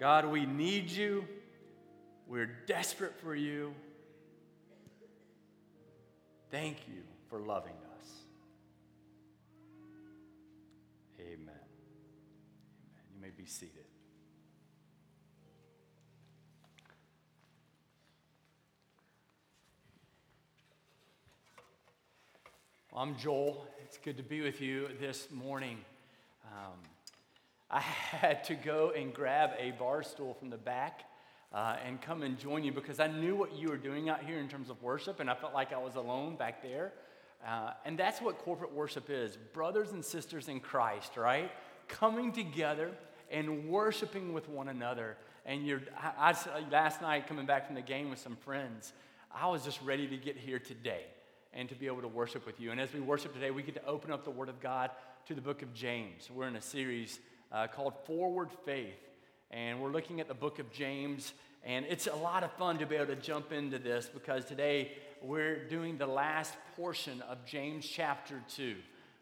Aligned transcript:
God, 0.00 0.24
we 0.24 0.46
need 0.46 0.90
you. 0.90 1.26
We're 2.26 2.50
desperate 2.66 3.20
for 3.20 3.34
you. 3.34 3.74
Thank 6.50 6.78
you 6.88 7.02
for 7.28 7.38
loving 7.38 7.74
us. 7.98 8.08
Amen. 11.20 11.36
Amen. 11.42 11.54
You 13.14 13.20
may 13.20 13.28
be 13.28 13.44
seated. 13.44 13.84
I'm 22.96 23.18
Joel. 23.18 23.66
It's 23.84 23.98
good 23.98 24.16
to 24.16 24.22
be 24.22 24.40
with 24.40 24.62
you 24.62 24.88
this 24.98 25.30
morning. 25.30 25.76
Um, 26.46 26.78
I 27.70 27.80
had 27.80 28.42
to 28.44 28.54
go 28.54 28.90
and 28.96 29.14
grab 29.14 29.50
a 29.58 29.70
bar 29.72 30.02
stool 30.02 30.34
from 30.34 30.50
the 30.50 30.58
back 30.58 31.04
uh, 31.52 31.76
and 31.86 32.00
come 32.02 32.22
and 32.22 32.36
join 32.36 32.64
you 32.64 32.72
because 32.72 32.98
I 32.98 33.06
knew 33.06 33.36
what 33.36 33.54
you 33.54 33.68
were 33.68 33.76
doing 33.76 34.08
out 34.08 34.24
here 34.24 34.40
in 34.40 34.48
terms 34.48 34.70
of 34.70 34.82
worship, 34.82 35.20
and 35.20 35.30
I 35.30 35.34
felt 35.34 35.54
like 35.54 35.72
I 35.72 35.78
was 35.78 35.94
alone 35.94 36.36
back 36.36 36.62
there. 36.62 36.92
Uh, 37.46 37.70
and 37.84 37.96
that's 37.96 38.20
what 38.20 38.38
corporate 38.38 38.74
worship 38.74 39.08
is 39.08 39.36
brothers 39.54 39.92
and 39.92 40.04
sisters 40.04 40.48
in 40.48 40.58
Christ, 40.58 41.16
right? 41.16 41.50
Coming 41.86 42.32
together 42.32 42.90
and 43.30 43.68
worshiping 43.68 44.32
with 44.32 44.48
one 44.48 44.68
another. 44.68 45.16
And 45.46 45.64
you're, 45.64 45.80
I, 45.96 46.30
I, 46.32 46.70
last 46.70 47.00
night, 47.00 47.28
coming 47.28 47.46
back 47.46 47.66
from 47.66 47.76
the 47.76 47.82
game 47.82 48.10
with 48.10 48.18
some 48.18 48.36
friends, 48.36 48.92
I 49.32 49.48
was 49.48 49.64
just 49.64 49.80
ready 49.82 50.08
to 50.08 50.16
get 50.16 50.36
here 50.36 50.58
today 50.58 51.04
and 51.54 51.68
to 51.68 51.74
be 51.76 51.86
able 51.86 52.02
to 52.02 52.08
worship 52.08 52.46
with 52.46 52.60
you. 52.60 52.72
And 52.72 52.80
as 52.80 52.92
we 52.92 53.00
worship 53.00 53.32
today, 53.32 53.52
we 53.52 53.62
get 53.62 53.74
to 53.76 53.86
open 53.86 54.12
up 54.12 54.24
the 54.24 54.30
Word 54.30 54.48
of 54.48 54.60
God 54.60 54.90
to 55.26 55.34
the 55.34 55.40
book 55.40 55.62
of 55.62 55.72
James. 55.72 56.28
We're 56.30 56.48
in 56.48 56.56
a 56.56 56.62
series 56.62 57.20
uh, 57.52 57.66
called 57.66 57.94
Forward 58.06 58.50
Faith, 58.64 59.08
and 59.50 59.80
we're 59.80 59.90
looking 59.90 60.20
at 60.20 60.28
the 60.28 60.34
book 60.34 60.58
of 60.58 60.70
James. 60.72 61.32
And 61.62 61.84
it's 61.90 62.06
a 62.06 62.16
lot 62.16 62.42
of 62.42 62.52
fun 62.52 62.78
to 62.78 62.86
be 62.86 62.96
able 62.96 63.14
to 63.14 63.16
jump 63.16 63.52
into 63.52 63.78
this 63.78 64.08
because 64.12 64.46
today 64.46 64.92
we're 65.22 65.68
doing 65.68 65.98
the 65.98 66.06
last 66.06 66.54
portion 66.74 67.22
of 67.22 67.44
James 67.44 67.86
chapter 67.86 68.42
2. 68.56 68.76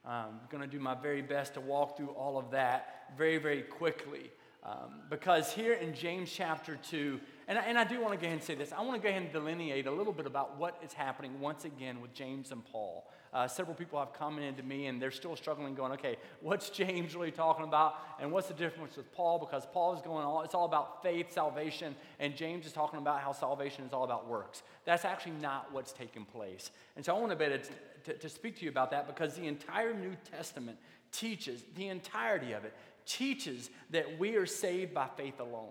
Um, 0.07 0.13
I'm 0.15 0.41
going 0.49 0.63
to 0.63 0.69
do 0.69 0.79
my 0.79 0.95
very 0.95 1.23
best 1.23 1.55
to 1.55 1.61
walk 1.61 1.97
through 1.97 2.11
all 2.11 2.39
of 2.39 2.53
that 2.53 3.13
very, 3.17 3.39
very 3.39 3.63
quickly. 3.63 4.31
Um, 4.63 5.01
because 5.11 5.53
here 5.53 5.75
in 5.75 5.95
James 5.95 6.31
chapter 6.33 6.79
2, 6.91 7.21
and 7.49 7.59
I, 7.59 7.63
and 7.63 7.79
I 7.79 7.85
do 7.85 8.01
want 8.01 8.13
to 8.13 8.19
go 8.19 8.27
ahead 8.27 8.39
and 8.39 8.43
say 8.43 8.55
this. 8.55 8.73
I 8.73 8.83
want 8.83 8.95
to 8.95 9.03
go 9.03 9.09
ahead 9.09 9.23
and 9.23 9.33
delineate 9.33 9.87
a 9.87 9.91
little 9.91 10.13
bit 10.13 10.27
about 10.27 10.59
what 10.59 10.81
is 10.85 10.93
happening 10.93 11.41
once 11.41 11.65
again 11.65 12.01
with 12.01 12.13
James 12.13 12.53
and 12.53 12.65
Paul. 12.65 13.09
Uh, 13.33 13.47
several 13.47 13.75
people 13.75 13.99
have 13.99 14.13
commented 14.13 14.57
to 14.57 14.63
me 14.63 14.87
and 14.87 15.01
they're 15.01 15.11
still 15.11 15.37
struggling, 15.37 15.75
going, 15.75 15.93
okay, 15.93 16.17
what's 16.41 16.71
James 16.71 17.15
really 17.15 17.31
talking 17.31 17.65
about? 17.65 17.97
And 18.21 18.33
what's 18.33 18.49
the 18.49 18.55
difference 18.55 18.97
with 18.97 19.13
Paul? 19.13 19.39
Because 19.39 19.67
Paul 19.73 19.95
is 19.95 20.03
going 20.03 20.25
all, 20.25 20.43
it's 20.43 20.55
all 20.55 20.65
about 20.65 21.03
faith, 21.03 21.33
salvation, 21.33 21.95
and 22.19 22.35
James 22.35 22.67
is 22.67 22.73
talking 22.73 22.99
about 22.99 23.21
how 23.21 23.33
salvation 23.33 23.85
is 23.85 23.93
all 23.93 24.05
about 24.05 24.27
works. 24.29 24.63
That's 24.85 25.05
actually 25.05 25.37
not 25.41 25.73
what's 25.73 25.93
taking 25.93 26.25
place. 26.25 26.71
And 26.97 27.05
so 27.05 27.15
I 27.15 27.21
want 27.21 27.31
to, 27.31 27.37
be 27.37 27.59
to, 28.05 28.15
to 28.15 28.29
speak 28.29 28.57
to 28.59 28.65
you 28.65 28.71
about 28.71 28.91
that 28.93 29.07
because 29.07 29.35
the 29.35 29.47
entire 29.47 29.95
New 29.95 30.17
Testament 30.31 30.79
teaches, 31.13 31.65
the 31.77 31.89
entirety 31.89 32.53
of 32.53 32.65
it, 32.65 32.75
teaches 33.07 33.71
that 33.91 34.19
we 34.19 34.37
are 34.37 34.47
saved 34.47 34.93
by 34.95 35.09
faith 35.17 35.41
alone. 35.41 35.71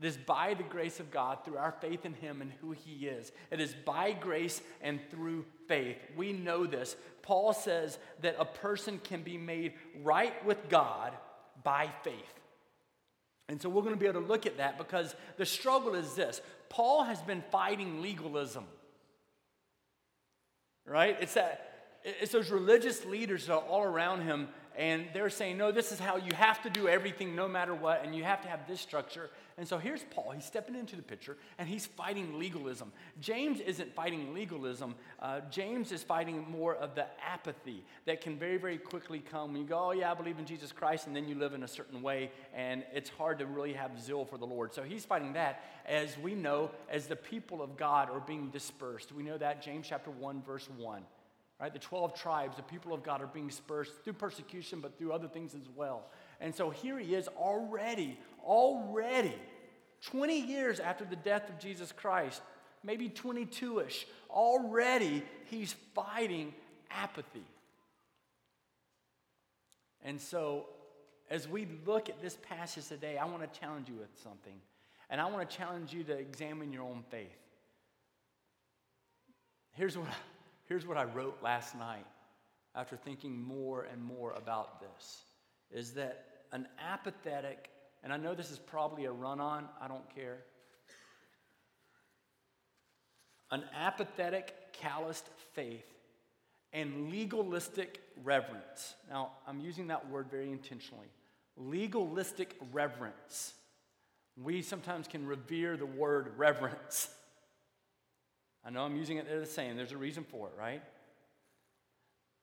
It 0.00 0.06
is 0.06 0.16
by 0.16 0.54
the 0.54 0.62
grace 0.62 0.98
of 0.98 1.10
God 1.10 1.44
through 1.44 1.58
our 1.58 1.72
faith 1.80 2.06
in 2.06 2.14
Him 2.14 2.40
and 2.40 2.50
who 2.60 2.72
He 2.72 3.06
is. 3.06 3.32
It 3.50 3.60
is 3.60 3.74
by 3.84 4.12
grace 4.12 4.62
and 4.80 4.98
through 5.10 5.44
faith. 5.68 5.98
We 6.16 6.32
know 6.32 6.66
this. 6.66 6.96
Paul 7.22 7.52
says 7.52 7.98
that 8.22 8.36
a 8.38 8.46
person 8.46 8.98
can 9.04 9.22
be 9.22 9.36
made 9.36 9.74
right 10.02 10.44
with 10.46 10.68
God 10.70 11.12
by 11.62 11.90
faith. 12.02 12.14
And 13.50 13.60
so 13.60 13.68
we're 13.68 13.82
going 13.82 13.94
to 13.94 14.00
be 14.00 14.06
able 14.06 14.22
to 14.22 14.26
look 14.26 14.46
at 14.46 14.56
that 14.58 14.78
because 14.78 15.14
the 15.36 15.44
struggle 15.44 15.94
is 15.94 16.14
this 16.14 16.40
Paul 16.70 17.02
has 17.02 17.20
been 17.20 17.42
fighting 17.50 18.00
legalism. 18.00 18.64
Right? 20.86 21.16
It's 21.20 21.34
that 21.34 21.66
it's 22.04 22.32
those 22.32 22.50
religious 22.50 23.04
leaders 23.04 23.46
that 23.46 23.54
are 23.54 23.60
all 23.60 23.82
around 23.82 24.22
him 24.22 24.48
and 24.76 25.06
they're 25.12 25.30
saying, 25.30 25.58
no, 25.58 25.72
this 25.72 25.92
is 25.92 25.98
how 25.98 26.16
you 26.16 26.32
have 26.34 26.62
to 26.62 26.70
do 26.70 26.88
everything 26.88 27.34
no 27.34 27.48
matter 27.48 27.74
what, 27.74 28.04
and 28.04 28.14
you 28.14 28.24
have 28.24 28.42
to 28.42 28.48
have 28.48 28.66
this 28.68 28.80
structure. 28.80 29.30
And 29.58 29.68
so 29.68 29.76
here's 29.76 30.02
Paul. 30.04 30.30
He's 30.30 30.44
stepping 30.44 30.74
into 30.74 30.96
the 30.96 31.02
picture 31.02 31.36
and 31.58 31.68
he's 31.68 31.84
fighting 31.84 32.38
legalism. 32.38 32.92
James 33.20 33.60
isn't 33.60 33.94
fighting 33.94 34.32
legalism, 34.32 34.94
uh, 35.20 35.40
James 35.50 35.92
is 35.92 36.02
fighting 36.02 36.46
more 36.50 36.76
of 36.76 36.94
the 36.94 37.06
apathy 37.22 37.84
that 38.06 38.20
can 38.20 38.38
very, 38.38 38.56
very 38.56 38.78
quickly 38.78 39.18
come 39.18 39.52
when 39.52 39.62
you 39.62 39.68
go, 39.68 39.88
oh, 39.88 39.90
yeah, 39.90 40.12
I 40.12 40.14
believe 40.14 40.38
in 40.38 40.46
Jesus 40.46 40.72
Christ, 40.72 41.06
and 41.06 41.14
then 41.14 41.28
you 41.28 41.34
live 41.34 41.52
in 41.52 41.62
a 41.62 41.68
certain 41.68 42.00
way, 42.00 42.30
and 42.54 42.84
it's 42.94 43.10
hard 43.10 43.38
to 43.40 43.46
really 43.46 43.74
have 43.74 44.00
zeal 44.00 44.24
for 44.24 44.38
the 44.38 44.46
Lord. 44.46 44.72
So 44.72 44.82
he's 44.82 45.04
fighting 45.04 45.34
that 45.34 45.62
as 45.84 46.16
we 46.16 46.34
know, 46.34 46.70
as 46.88 47.06
the 47.06 47.16
people 47.16 47.60
of 47.60 47.76
God 47.76 48.08
are 48.08 48.20
being 48.20 48.48
dispersed. 48.50 49.12
We 49.12 49.24
know 49.24 49.36
that, 49.36 49.62
James 49.62 49.86
chapter 49.88 50.10
1, 50.10 50.42
verse 50.42 50.68
1 50.78 51.02
right? 51.60 51.72
The 51.72 51.78
12 51.78 52.14
tribes, 52.14 52.56
the 52.56 52.62
people 52.62 52.94
of 52.94 53.02
God 53.02 53.20
are 53.20 53.26
being 53.26 53.48
dispersed 53.48 53.92
through 54.02 54.14
persecution, 54.14 54.80
but 54.80 54.96
through 54.98 55.12
other 55.12 55.28
things 55.28 55.54
as 55.54 55.68
well. 55.74 56.06
And 56.40 56.54
so 56.54 56.70
here 56.70 56.98
he 56.98 57.14
is 57.14 57.28
already, 57.36 58.18
already, 58.42 59.34
20 60.06 60.40
years 60.40 60.80
after 60.80 61.04
the 61.04 61.16
death 61.16 61.50
of 61.50 61.58
Jesus 61.58 61.92
Christ, 61.92 62.40
maybe 62.82 63.10
22 63.10 63.80
ish, 63.80 64.06
already 64.30 65.22
he's 65.50 65.74
fighting 65.94 66.54
apathy. 66.90 67.44
And 70.02 70.18
so 70.18 70.66
as 71.28 71.46
we 71.46 71.68
look 71.84 72.08
at 72.08 72.22
this 72.22 72.38
passage 72.48 72.88
today, 72.88 73.18
I 73.18 73.26
want 73.26 73.40
to 73.42 73.60
challenge 73.60 73.88
you 73.88 73.96
with 73.96 74.08
something. 74.22 74.54
And 75.10 75.20
I 75.20 75.26
want 75.26 75.48
to 75.48 75.56
challenge 75.56 75.92
you 75.92 76.04
to 76.04 76.12
examine 76.16 76.72
your 76.72 76.84
own 76.84 77.04
faith. 77.10 77.28
Here's 79.72 79.98
what 79.98 80.08
Here's 80.70 80.86
what 80.86 80.96
I 80.96 81.02
wrote 81.02 81.36
last 81.42 81.76
night 81.76 82.06
after 82.76 82.94
thinking 82.94 83.42
more 83.42 83.88
and 83.90 84.00
more 84.00 84.34
about 84.34 84.80
this 84.80 85.24
is 85.72 85.94
that 85.94 86.26
an 86.52 86.68
apathetic, 86.80 87.70
and 88.04 88.12
I 88.12 88.16
know 88.16 88.36
this 88.36 88.52
is 88.52 88.60
probably 88.60 89.06
a 89.06 89.10
run 89.10 89.40
on, 89.40 89.66
I 89.80 89.88
don't 89.88 90.08
care. 90.14 90.44
An 93.50 93.64
apathetic, 93.76 94.54
calloused 94.72 95.28
faith 95.54 95.92
and 96.72 97.10
legalistic 97.10 98.00
reverence. 98.22 98.94
Now, 99.10 99.32
I'm 99.48 99.58
using 99.58 99.88
that 99.88 100.08
word 100.08 100.30
very 100.30 100.52
intentionally. 100.52 101.08
Legalistic 101.56 102.54
reverence. 102.72 103.54
We 104.40 104.62
sometimes 104.62 105.08
can 105.08 105.26
revere 105.26 105.76
the 105.76 105.86
word 105.86 106.34
reverence. 106.36 107.10
I 108.64 108.70
know 108.70 108.84
I'm 108.84 108.96
using 108.96 109.16
it 109.16 109.26
there 109.26 109.40
the 109.40 109.46
same. 109.46 109.76
There's 109.76 109.92
a 109.92 109.96
reason 109.96 110.24
for 110.24 110.48
it, 110.48 110.52
right? 110.58 110.82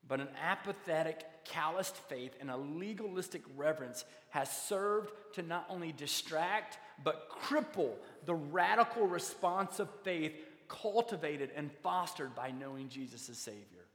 But 0.07 0.19
an 0.19 0.29
apathetic, 0.41 1.23
calloused 1.43 1.97
faith 2.09 2.31
and 2.39 2.49
a 2.49 2.57
legalistic 2.57 3.41
reverence 3.55 4.05
has 4.29 4.49
served 4.49 5.11
to 5.33 5.41
not 5.41 5.65
only 5.69 5.91
distract, 5.91 6.77
but 7.03 7.29
cripple 7.29 7.91
the 8.25 8.35
radical 8.35 9.05
response 9.05 9.79
of 9.79 9.89
faith 10.03 10.33
cultivated 10.67 11.51
and 11.55 11.71
fostered 11.83 12.35
by 12.35 12.51
knowing 12.51 12.89
Jesus 12.89 13.29
as 13.29 13.37
Savior. 13.37 13.85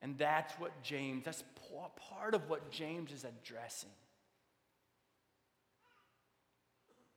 And 0.00 0.16
that's 0.16 0.54
what 0.54 0.82
James, 0.82 1.24
that's 1.24 1.42
part 2.10 2.34
of 2.34 2.48
what 2.48 2.70
James 2.70 3.12
is 3.12 3.24
addressing. 3.24 3.90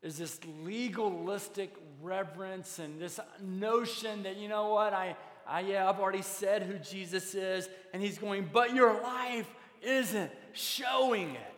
Is 0.04 0.18
this 0.18 0.40
legalistic 0.64 1.76
reverence 2.02 2.80
and 2.80 3.00
this 3.00 3.20
notion 3.40 4.24
that, 4.24 4.38
you 4.38 4.48
know 4.48 4.70
what, 4.70 4.94
I, 4.94 5.16
I, 5.48 5.62
yeah, 5.62 5.88
I've 5.88 6.00
already 6.00 6.24
said 6.24 6.64
who 6.64 6.80
Jesus 6.80 7.36
is, 7.36 7.70
and 7.94 8.02
he's 8.02 8.18
going, 8.18 8.50
but 8.52 8.74
your 8.74 9.00
life 9.02 9.48
isn't 9.82 10.32
showing 10.54 11.32
it. 11.32 11.54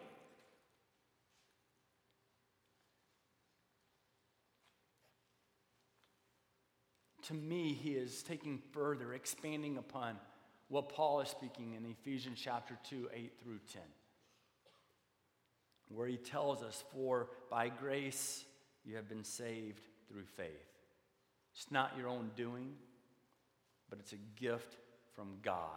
To 7.27 7.33
me, 7.33 7.71
he 7.71 7.91
is 7.91 8.21
taking 8.23 8.59
further, 8.73 9.13
expanding 9.13 9.77
upon 9.77 10.17
what 10.67 10.89
Paul 10.89 11.21
is 11.21 11.29
speaking 11.29 11.73
in 11.75 11.85
Ephesians 11.85 12.37
chapter 12.43 12.77
2, 12.89 13.09
8 13.13 13.31
through 13.41 13.59
10 13.71 13.81
where 15.95 16.07
he 16.07 16.17
tells 16.17 16.63
us, 16.63 16.83
For 16.93 17.29
by 17.49 17.69
grace 17.69 18.43
you 18.83 18.95
have 18.95 19.07
been 19.07 19.23
saved 19.23 19.81
through 20.07 20.25
faith. 20.25 20.47
It's 21.55 21.71
not 21.71 21.93
your 21.97 22.07
own 22.07 22.31
doing, 22.35 22.73
but 23.89 23.99
it's 23.99 24.13
a 24.13 24.39
gift 24.39 24.77
from 25.15 25.35
God. 25.41 25.67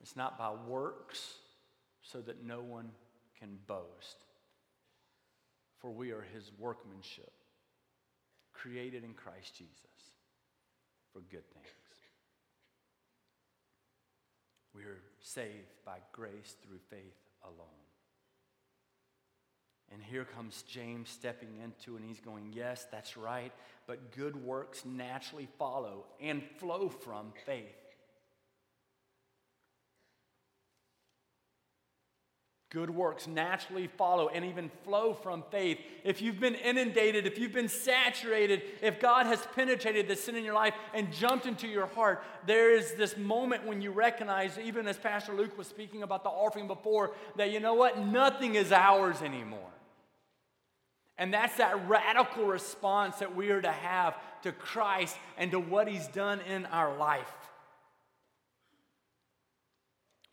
It's 0.00 0.16
not 0.16 0.38
by 0.38 0.52
works, 0.68 1.34
so 2.02 2.20
that 2.20 2.44
no 2.44 2.60
one 2.60 2.90
can 3.38 3.58
boast. 3.66 4.24
For 5.78 5.90
we 5.90 6.12
are 6.12 6.24
his 6.34 6.50
workmanship, 6.58 7.32
created 8.52 9.02
in 9.02 9.14
Christ 9.14 9.56
Jesus 9.56 9.74
for 11.12 11.20
good 11.30 11.48
things. 11.52 11.66
We 14.74 14.82
are 14.82 15.00
saved 15.20 15.72
by 15.84 15.98
grace 16.12 16.56
through 16.64 16.80
faith 16.90 17.16
alone. 17.44 17.83
And 19.92 20.02
here 20.02 20.24
comes 20.24 20.62
James 20.62 21.08
stepping 21.08 21.56
into, 21.62 21.96
and 21.96 22.04
he's 22.04 22.20
going, 22.20 22.50
Yes, 22.52 22.86
that's 22.90 23.16
right, 23.16 23.52
but 23.86 24.12
good 24.12 24.36
works 24.36 24.84
naturally 24.84 25.48
follow 25.58 26.04
and 26.20 26.42
flow 26.58 26.88
from 26.88 27.32
faith. 27.46 27.83
Good 32.74 32.90
works 32.90 33.28
naturally 33.28 33.86
follow 33.86 34.26
and 34.26 34.44
even 34.44 34.68
flow 34.82 35.14
from 35.14 35.44
faith. 35.52 35.78
If 36.02 36.20
you've 36.20 36.40
been 36.40 36.56
inundated, 36.56 37.24
if 37.24 37.38
you've 37.38 37.52
been 37.52 37.68
saturated, 37.68 38.62
if 38.82 38.98
God 38.98 39.26
has 39.26 39.38
penetrated 39.54 40.08
the 40.08 40.16
sin 40.16 40.34
in 40.34 40.44
your 40.44 40.54
life 40.54 40.74
and 40.92 41.12
jumped 41.12 41.46
into 41.46 41.68
your 41.68 41.86
heart, 41.86 42.24
there 42.48 42.76
is 42.76 42.94
this 42.94 43.16
moment 43.16 43.64
when 43.64 43.80
you 43.80 43.92
recognize, 43.92 44.58
even 44.58 44.88
as 44.88 44.96
Pastor 44.96 45.32
Luke 45.34 45.56
was 45.56 45.68
speaking 45.68 46.02
about 46.02 46.24
the 46.24 46.30
offering 46.30 46.66
before, 46.66 47.12
that 47.36 47.52
you 47.52 47.60
know 47.60 47.74
what? 47.74 47.96
Nothing 48.00 48.56
is 48.56 48.72
ours 48.72 49.22
anymore. 49.22 49.70
And 51.16 51.32
that's 51.32 51.58
that 51.58 51.88
radical 51.88 52.44
response 52.44 53.18
that 53.18 53.36
we 53.36 53.50
are 53.50 53.62
to 53.62 53.70
have 53.70 54.16
to 54.42 54.50
Christ 54.50 55.16
and 55.38 55.52
to 55.52 55.60
what 55.60 55.86
He's 55.86 56.08
done 56.08 56.40
in 56.40 56.66
our 56.66 56.96
life. 56.96 57.32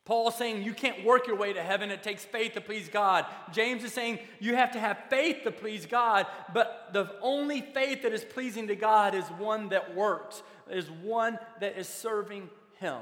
Paul's 0.03 0.35
saying 0.35 0.63
you 0.63 0.73
can't 0.73 1.05
work 1.05 1.27
your 1.27 1.35
way 1.35 1.53
to 1.53 1.61
heaven, 1.61 1.91
it 1.91 2.01
takes 2.01 2.25
faith 2.25 2.53
to 2.53 2.61
please 2.61 2.89
God. 2.89 3.25
James 3.51 3.83
is 3.83 3.93
saying 3.93 4.19
you 4.39 4.55
have 4.55 4.71
to 4.71 4.79
have 4.79 4.97
faith 5.09 5.43
to 5.43 5.51
please 5.51 5.85
God, 5.85 6.25
but 6.53 6.89
the 6.91 7.15
only 7.21 7.61
faith 7.61 8.01
that 8.01 8.11
is 8.11 8.25
pleasing 8.25 8.67
to 8.67 8.75
God 8.75 9.13
is 9.13 9.25
one 9.37 9.69
that 9.69 9.95
works, 9.95 10.41
is 10.69 10.89
one 10.89 11.37
that 11.59 11.77
is 11.77 11.87
serving 11.87 12.49
Him. 12.79 13.01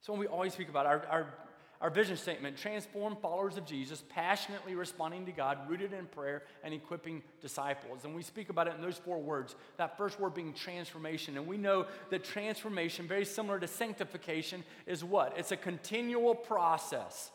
So 0.00 0.12
when 0.12 0.20
we 0.20 0.26
always 0.28 0.54
speak 0.54 0.68
about 0.68 0.86
our, 0.86 1.04
our 1.10 1.34
our 1.80 1.90
vision 1.90 2.16
statement 2.16 2.56
transform 2.56 3.16
followers 3.16 3.56
of 3.56 3.64
Jesus, 3.64 4.02
passionately 4.08 4.74
responding 4.74 5.26
to 5.26 5.32
God, 5.32 5.58
rooted 5.68 5.92
in 5.92 6.06
prayer, 6.06 6.42
and 6.64 6.74
equipping 6.74 7.22
disciples. 7.40 8.04
And 8.04 8.16
we 8.16 8.22
speak 8.22 8.48
about 8.48 8.66
it 8.66 8.74
in 8.74 8.82
those 8.82 8.98
four 8.98 9.20
words. 9.20 9.54
That 9.76 9.96
first 9.96 10.18
word 10.18 10.34
being 10.34 10.52
transformation. 10.52 11.36
And 11.36 11.46
we 11.46 11.56
know 11.56 11.86
that 12.10 12.24
transformation, 12.24 13.06
very 13.06 13.24
similar 13.24 13.60
to 13.60 13.68
sanctification, 13.68 14.64
is 14.86 15.04
what? 15.04 15.34
It's 15.36 15.52
a 15.52 15.56
continual 15.56 16.34
process. 16.34 17.30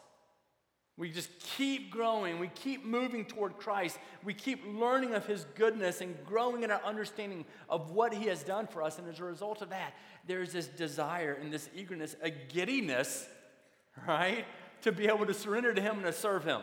We 0.97 1.09
just 1.09 1.29
keep 1.39 1.89
growing. 1.89 2.37
We 2.37 2.49
keep 2.49 2.85
moving 2.85 3.25
toward 3.25 3.57
Christ. 3.57 3.97
We 4.25 4.33
keep 4.33 4.61
learning 4.67 5.15
of 5.15 5.25
His 5.25 5.45
goodness 5.55 6.01
and 6.01 6.15
growing 6.25 6.63
in 6.63 6.69
our 6.69 6.83
understanding 6.83 7.45
of 7.69 7.91
what 7.91 8.13
He 8.13 8.25
has 8.27 8.43
done 8.43 8.67
for 8.67 8.83
us. 8.83 8.99
And 8.99 9.07
as 9.07 9.19
a 9.19 9.23
result 9.23 9.61
of 9.61 9.69
that, 9.69 9.93
there's 10.27 10.51
this 10.51 10.67
desire 10.67 11.39
and 11.41 11.51
this 11.51 11.69
eagerness, 11.73 12.17
a 12.21 12.29
giddiness 12.29 13.25
right? 14.07 14.45
To 14.81 14.91
be 14.91 15.07
able 15.07 15.25
to 15.25 15.33
surrender 15.33 15.73
to 15.73 15.81
Him 15.81 15.97
and 15.97 16.05
to 16.05 16.13
serve 16.13 16.43
Him. 16.43 16.61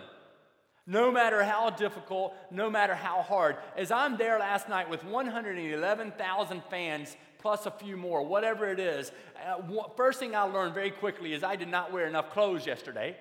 No 0.87 1.13
matter 1.13 1.45
how 1.45 1.71
difficult, 1.71 2.35
no 2.51 2.71
matter 2.71 2.95
how 2.95 3.23
hard. 3.23 3.57
As 3.77 3.91
I'm 3.91 4.17
there 4.17 4.39
last 4.39 4.69
night 4.69 4.91
with 4.91 5.05
111,000 5.05 6.63
fans 6.71 7.17
plus 7.39 7.67
a 7.67 7.71
few 7.71 7.97
more, 7.97 8.27
whatever 8.27 8.69
it 8.69 8.81
is, 8.81 9.13
uh, 9.47 9.61
first 9.97 10.19
thing 10.19 10.35
I 10.35 10.43
learned 10.43 10.75
very 10.75 10.91
quickly 10.91 11.33
is 11.33 11.45
I 11.45 11.57
did 11.57 11.69
not 11.69 11.93
wear 11.93 12.07
enough 12.07 12.31
clothes 12.31 12.67
yesterday. 12.67 13.17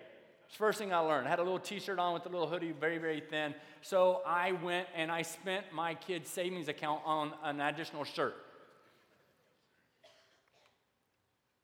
First 0.50 0.80
thing 0.80 0.92
I 0.92 0.98
learned. 1.00 1.28
I 1.28 1.30
had 1.30 1.40
a 1.40 1.44
little 1.44 1.60
t 1.60 1.80
shirt 1.80 2.00
on 2.00 2.14
with 2.14 2.26
a 2.26 2.30
little 2.30 2.48
hoodie, 2.48 2.72
very, 2.72 2.98
very 2.98 3.22
thin. 3.22 3.54
So 3.82 4.22
I 4.26 4.54
went 4.54 4.88
and 4.96 5.12
I 5.12 5.22
spent 5.22 5.66
my 5.72 5.94
kid's 5.94 6.30
savings 6.30 6.68
account 6.70 7.02
on 7.06 7.34
an 7.44 7.62
additional 7.62 8.04
shirt. 8.04 8.36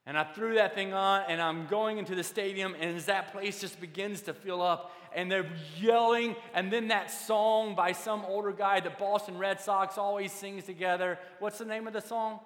And 0.06 0.16
I 0.16 0.22
threw 0.22 0.54
that 0.54 0.74
thing 0.76 0.94
on, 0.94 1.24
and 1.28 1.42
I'm 1.42 1.66
going 1.66 1.98
into 1.98 2.14
the 2.14 2.22
stadium, 2.22 2.76
and 2.78 2.96
as 2.96 3.06
that 3.06 3.32
place 3.32 3.60
just 3.60 3.80
begins 3.80 4.22
to 4.22 4.34
fill 4.34 4.62
up, 4.62 4.92
and 5.12 5.30
they're 5.30 5.50
yelling, 5.80 6.36
and 6.54 6.72
then 6.72 6.88
that 6.88 7.10
song 7.10 7.74
by 7.74 7.90
some 7.90 8.24
older 8.24 8.52
guy 8.52 8.78
that 8.78 9.00
Boston 9.00 9.36
Red 9.36 9.60
Sox 9.60 9.98
always 9.98 10.30
sings 10.30 10.62
together. 10.62 11.18
What's 11.40 11.58
the 11.58 11.64
name 11.64 11.88
of 11.88 11.92
the 11.92 12.00
song? 12.00 12.38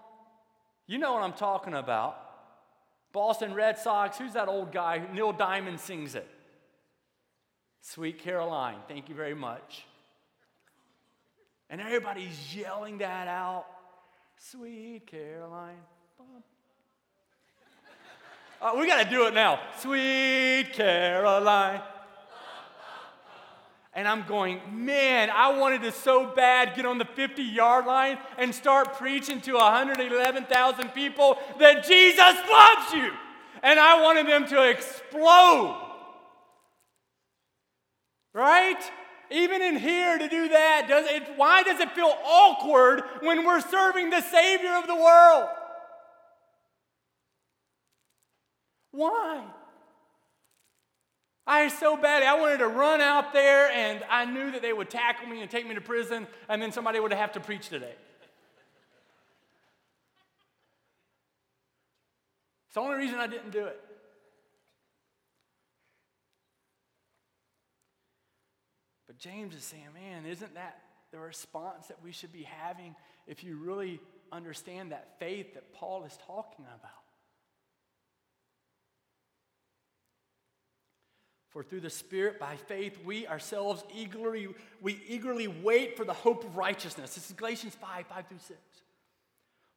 You 0.86 0.98
know 0.98 1.12
what 1.12 1.22
I'm 1.22 1.34
talking 1.34 1.74
about. 1.74 2.16
Boston 3.12 3.52
Red 3.52 3.76
Sox, 3.76 4.16
who's 4.16 4.32
that 4.32 4.48
old 4.48 4.72
guy? 4.72 5.02
Neil 5.12 5.32
Diamond 5.32 5.80
sings 5.80 6.14
it. 6.14 6.28
Sweet 7.82 8.18
Caroline, 8.18 8.78
thank 8.88 9.08
you 9.08 9.14
very 9.14 9.34
much. 9.34 9.84
And 11.68 11.80
everybody's 11.80 12.56
yelling 12.56 12.98
that 12.98 13.28
out. 13.28 13.66
Sweet 14.38 15.06
Caroline. 15.06 15.76
Uh, 18.60 18.72
we 18.78 18.86
got 18.86 19.02
to 19.02 19.08
do 19.08 19.26
it 19.26 19.32
now. 19.32 19.58
Sweet 19.78 20.72
Caroline. 20.74 21.80
And 23.94 24.06
I'm 24.06 24.24
going, 24.26 24.60
man, 24.70 25.30
I 25.30 25.58
wanted 25.58 25.82
to 25.82 25.92
so 25.92 26.26
bad 26.26 26.76
get 26.76 26.86
on 26.86 26.98
the 26.98 27.04
50 27.04 27.42
yard 27.42 27.86
line 27.86 28.18
and 28.38 28.54
start 28.54 28.94
preaching 28.94 29.40
to 29.42 29.54
111,000 29.54 30.88
people 30.90 31.38
that 31.58 31.84
Jesus 31.84 32.18
loves 32.18 32.92
you. 32.92 33.10
And 33.62 33.80
I 33.80 34.02
wanted 34.02 34.28
them 34.28 34.46
to 34.48 34.68
explode. 34.68 35.86
Right? 38.32 38.80
Even 39.30 39.62
in 39.62 39.76
here 39.76 40.18
to 40.18 40.28
do 40.28 40.48
that, 40.50 40.86
does 40.86 41.10
it, 41.10 41.22
why 41.36 41.62
does 41.62 41.80
it 41.80 41.92
feel 41.92 42.14
awkward 42.24 43.02
when 43.22 43.44
we're 43.44 43.60
serving 43.60 44.10
the 44.10 44.20
Savior 44.20 44.76
of 44.76 44.86
the 44.86 44.94
world? 44.94 45.48
Why? 48.92 49.44
I 51.46 51.68
so 51.68 51.96
badly, 51.96 52.26
I 52.26 52.38
wanted 52.38 52.58
to 52.58 52.68
run 52.68 53.00
out 53.00 53.32
there 53.32 53.70
and 53.70 54.04
I 54.08 54.24
knew 54.24 54.52
that 54.52 54.62
they 54.62 54.72
would 54.72 54.90
tackle 54.90 55.26
me 55.26 55.42
and 55.42 55.50
take 55.50 55.66
me 55.66 55.74
to 55.74 55.80
prison 55.80 56.26
and 56.48 56.60
then 56.62 56.70
somebody 56.70 57.00
would 57.00 57.12
have 57.12 57.32
to 57.32 57.40
preach 57.40 57.68
today. 57.68 57.94
It's 62.66 62.74
the 62.74 62.80
only 62.80 62.96
reason 62.96 63.18
I 63.18 63.26
didn't 63.26 63.50
do 63.50 63.64
it. 63.64 63.80
But 69.08 69.18
James 69.18 69.56
is 69.56 69.64
saying, 69.64 69.88
man, 69.92 70.24
isn't 70.24 70.54
that 70.54 70.78
the 71.10 71.18
response 71.18 71.88
that 71.88 71.96
we 72.00 72.12
should 72.12 72.32
be 72.32 72.44
having 72.44 72.94
if 73.26 73.42
you 73.42 73.56
really 73.56 73.98
understand 74.30 74.92
that 74.92 75.18
faith 75.18 75.54
that 75.54 75.74
Paul 75.74 76.04
is 76.04 76.16
talking 76.28 76.64
about? 76.64 76.99
For 81.50 81.64
through 81.64 81.80
the 81.80 81.90
Spirit, 81.90 82.38
by 82.38 82.56
faith, 82.56 82.98
we 83.04 83.26
ourselves 83.26 83.82
eagerly, 83.94 84.48
we 84.80 85.02
eagerly 85.08 85.48
wait 85.48 85.96
for 85.96 86.04
the 86.04 86.12
hope 86.12 86.44
of 86.44 86.56
righteousness. 86.56 87.14
This 87.14 87.26
is 87.26 87.32
Galatians 87.36 87.74
5, 87.74 88.06
5 88.06 88.26
through 88.28 88.38
6. 88.38 88.58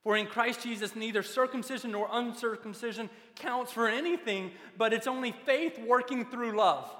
For 0.03 0.15
in 0.17 0.27
Christ 0.27 0.61
Jesus, 0.61 0.95
neither 0.95 1.23
circumcision 1.23 1.91
nor 1.91 2.07
uncircumcision 2.11 3.09
counts 3.35 3.71
for 3.71 3.87
anything, 3.87 4.51
but 4.77 4.93
it's 4.93 5.07
only 5.07 5.33
faith 5.45 5.79
working 5.79 6.25
through 6.25 6.55
love. 6.57 6.93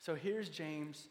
So 0.00 0.16
here's 0.16 0.48
James 0.48 1.08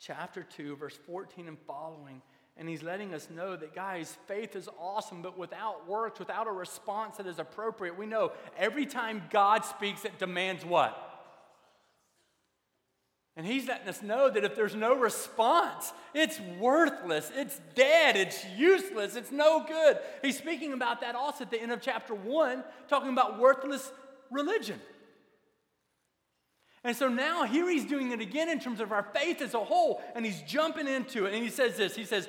chapter 0.00 0.42
2, 0.42 0.76
verse 0.76 0.98
14 1.06 1.46
and 1.46 1.58
following. 1.66 2.22
And 2.58 2.68
he's 2.68 2.82
letting 2.82 3.14
us 3.14 3.28
know 3.30 3.54
that, 3.54 3.72
guys, 3.72 4.16
faith 4.26 4.56
is 4.56 4.68
awesome, 4.80 5.22
but 5.22 5.38
without 5.38 5.86
works, 5.86 6.18
without 6.18 6.48
a 6.48 6.52
response 6.52 7.16
that 7.18 7.26
is 7.28 7.38
appropriate, 7.38 7.96
we 7.96 8.04
know 8.04 8.32
every 8.58 8.84
time 8.84 9.22
God 9.30 9.64
speaks, 9.64 10.04
it 10.04 10.18
demands 10.18 10.64
what? 10.64 11.04
And 13.36 13.46
he's 13.46 13.68
letting 13.68 13.88
us 13.88 14.02
know 14.02 14.28
that 14.28 14.42
if 14.42 14.56
there's 14.56 14.74
no 14.74 14.96
response, 14.96 15.92
it's 16.12 16.40
worthless, 16.58 17.30
it's 17.36 17.60
dead, 17.76 18.16
it's 18.16 18.44
useless, 18.56 19.14
it's 19.14 19.30
no 19.30 19.64
good. 19.64 19.98
He's 20.22 20.36
speaking 20.36 20.72
about 20.72 21.02
that 21.02 21.14
also 21.14 21.44
at 21.44 21.52
the 21.52 21.62
end 21.62 21.70
of 21.70 21.80
chapter 21.80 22.14
one, 22.14 22.64
talking 22.88 23.10
about 23.10 23.38
worthless 23.38 23.92
religion. 24.32 24.80
And 26.82 26.96
so 26.96 27.08
now 27.08 27.44
here 27.44 27.70
he's 27.70 27.84
doing 27.84 28.10
it 28.10 28.20
again 28.20 28.48
in 28.48 28.58
terms 28.58 28.80
of 28.80 28.90
our 28.90 29.06
faith 29.14 29.40
as 29.40 29.54
a 29.54 29.64
whole, 29.64 30.02
and 30.16 30.26
he's 30.26 30.40
jumping 30.42 30.88
into 30.88 31.26
it. 31.26 31.34
And 31.34 31.40
he 31.40 31.50
says 31.50 31.76
this 31.76 31.94
He 31.94 32.04
says, 32.04 32.28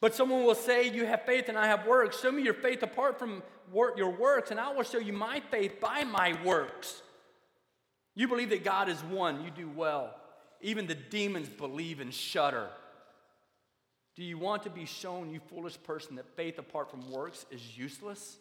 But 0.00 0.14
someone 0.14 0.44
will 0.44 0.54
say, 0.54 0.88
You 0.88 1.06
have 1.06 1.24
faith 1.26 1.48
and 1.48 1.58
I 1.58 1.66
have 1.66 1.86
works. 1.86 2.20
Show 2.20 2.32
me 2.32 2.42
your 2.42 2.54
faith 2.54 2.82
apart 2.82 3.18
from 3.18 3.42
work, 3.70 3.98
your 3.98 4.10
works, 4.10 4.50
and 4.50 4.58
I 4.58 4.72
will 4.72 4.82
show 4.82 4.98
you 4.98 5.12
my 5.12 5.40
faith 5.50 5.80
by 5.80 6.04
my 6.04 6.38
works. 6.44 7.02
You 8.14 8.26
believe 8.28 8.50
that 8.50 8.64
God 8.64 8.88
is 8.88 9.02
one, 9.04 9.44
you 9.44 9.50
do 9.50 9.68
well. 9.68 10.14
Even 10.62 10.86
the 10.86 10.94
demons 10.94 11.48
believe 11.48 12.00
and 12.00 12.12
shudder. 12.12 12.68
Do 14.16 14.24
you 14.24 14.36
want 14.36 14.64
to 14.64 14.70
be 14.70 14.84
shown, 14.84 15.30
you 15.30 15.40
foolish 15.48 15.80
person, 15.82 16.16
that 16.16 16.36
faith 16.36 16.58
apart 16.58 16.90
from 16.90 17.10
works 17.10 17.46
is 17.50 17.78
useless? 17.78 18.36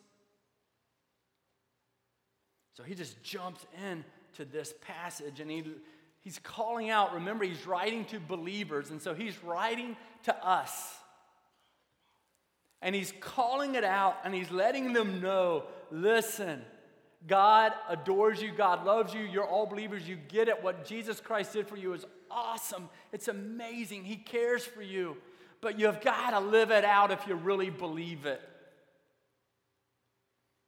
So 2.74 2.84
he 2.84 2.96
just 2.96 3.22
jumps 3.24 3.66
in 3.90 4.04
to 4.36 4.46
this 4.46 4.74
passage 4.82 5.40
and 5.40 5.52
he, 5.52 5.64
he's 6.22 6.40
calling 6.40 6.90
out. 6.90 7.14
Remember, 7.14 7.46
he's 7.46 7.68
writing 7.68 8.06
to 8.06 8.20
believers, 8.20 8.90
and 8.90 9.02
so 9.02 9.14
he's 9.14 9.42
writing 9.44 9.96
to 10.24 10.46
us. 10.46 10.98
And 12.82 12.96
he's 12.96 13.14
calling 13.20 13.76
it 13.76 13.84
out 13.84 14.18
and 14.24 14.34
he's 14.34 14.52
letting 14.52 14.94
them 14.94 15.22
know 15.22 15.64
listen, 15.92 16.62
God 17.28 17.74
adores 17.90 18.42
you, 18.42 18.52
God 18.52 18.86
loves 18.86 19.14
you, 19.14 19.22
you're 19.22 19.46
all 19.46 19.66
believers, 19.66 20.08
you 20.08 20.16
get 20.16 20.48
it. 20.48 20.64
What 20.64 20.86
Jesus 20.86 21.20
Christ 21.20 21.54
did 21.54 21.68
for 21.68 21.76
you 21.76 21.94
is 21.94 22.06
awesome, 22.32 22.90
it's 23.12 23.28
amazing. 23.28 24.06
He 24.06 24.16
cares 24.16 24.64
for 24.64 24.82
you, 24.82 25.18
but 25.62 25.80
you've 25.80 26.02
got 26.02 26.32
to 26.32 26.40
live 26.40 26.72
it 26.72 26.86
out 26.86 27.12
if 27.12 27.28
you 27.28 27.36
really 27.36 27.70
believe 27.70 28.26
it. 28.26 28.42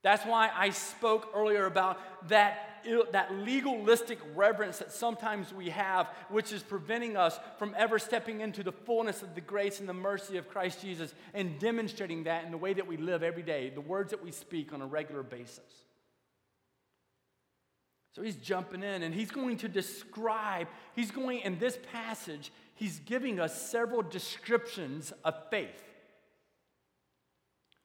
That's 0.04 0.26
why 0.26 0.50
I 0.56 0.72
spoke 0.72 1.30
earlier 1.36 1.66
about 1.66 2.00
that, 2.30 2.80
that 3.12 3.38
legalistic 3.38 4.18
reverence 4.34 4.80
that 4.80 4.92
sometimes 4.92 5.54
we 5.54 5.70
have, 5.70 6.08
which 6.30 6.52
is 6.52 6.64
preventing 6.64 7.16
us 7.16 7.40
from 7.60 7.76
ever 7.78 8.00
stepping 8.00 8.42
into 8.42 8.64
the 8.64 8.72
fullness 8.72 9.22
of 9.22 9.36
the 9.36 9.42
grace 9.42 9.80
and 9.80 9.88
the 9.88 9.94
mercy 9.94 10.38
of 10.38 10.50
Christ 10.50 10.82
Jesus 10.82 11.14
and 11.36 11.60
demonstrating 11.60 12.24
that 12.24 12.46
in 12.46 12.52
the 12.52 12.58
way 12.58 12.74
that 12.74 12.88
we 12.88 12.98
live 12.98 13.22
every 13.22 13.44
day, 13.44 13.70
the 13.70 13.82
words 13.82 14.10
that 14.10 14.24
we 14.24 14.32
speak 14.32 14.74
on 14.74 14.82
a 14.82 14.88
regular 14.88 15.22
basis. 15.22 15.60
So 18.14 18.24
he's 18.24 18.36
jumping 18.36 18.82
in 18.82 19.04
and 19.04 19.14
he's 19.14 19.32
going 19.32 19.58
to 19.58 19.70
describe, 19.70 20.68
he's 20.96 21.12
going, 21.12 21.42
in 21.42 21.60
this 21.60 21.78
passage, 21.92 22.52
he's 22.74 23.00
giving 23.00 23.40
us 23.40 23.70
several 23.70 24.02
descriptions 24.02 25.14
of 25.24 25.36
faith. 25.52 25.91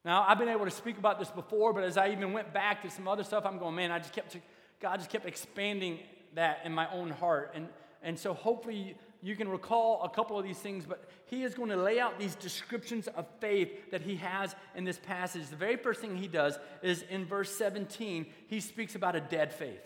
Now, 0.05 0.25
I've 0.27 0.39
been 0.39 0.49
able 0.49 0.65
to 0.65 0.71
speak 0.71 0.97
about 0.97 1.19
this 1.19 1.29
before, 1.29 1.73
but 1.73 1.83
as 1.83 1.97
I 1.97 2.09
even 2.11 2.31
went 2.31 2.53
back 2.53 2.81
to 2.83 2.89
some 2.89 3.07
other 3.07 3.23
stuff, 3.23 3.45
I'm 3.45 3.57
going, 3.57 3.75
man, 3.75 3.91
I 3.91 3.99
just 3.99 4.13
kept, 4.13 4.37
God 4.79 4.97
just 4.97 5.09
kept 5.09 5.25
expanding 5.25 5.99
that 6.35 6.61
in 6.63 6.71
my 6.71 6.89
own 6.91 7.09
heart. 7.09 7.51
And, 7.55 7.67
and 8.01 8.17
so 8.17 8.33
hopefully 8.33 8.95
you 9.21 9.35
can 9.35 9.49
recall 9.49 10.03
a 10.03 10.09
couple 10.09 10.37
of 10.37 10.45
these 10.45 10.59
things, 10.59 10.85
but 10.85 11.09
he 11.25 11.43
is 11.43 11.53
going 11.53 11.69
to 11.69 11.75
lay 11.75 11.99
out 11.99 12.19
these 12.19 12.35
descriptions 12.35 13.07
of 13.07 13.25
faith 13.41 13.91
that 13.91 14.01
he 14.01 14.15
has 14.17 14.55
in 14.75 14.83
this 14.83 14.99
passage. 14.99 15.47
The 15.47 15.55
very 15.55 15.75
first 15.75 16.01
thing 16.01 16.15
he 16.15 16.27
does 16.27 16.57
is 16.81 17.03
in 17.09 17.25
verse 17.25 17.53
17, 17.55 18.27
he 18.47 18.59
speaks 18.59 18.95
about 18.95 19.15
a 19.15 19.19
dead 19.19 19.51
faith. 19.51 19.81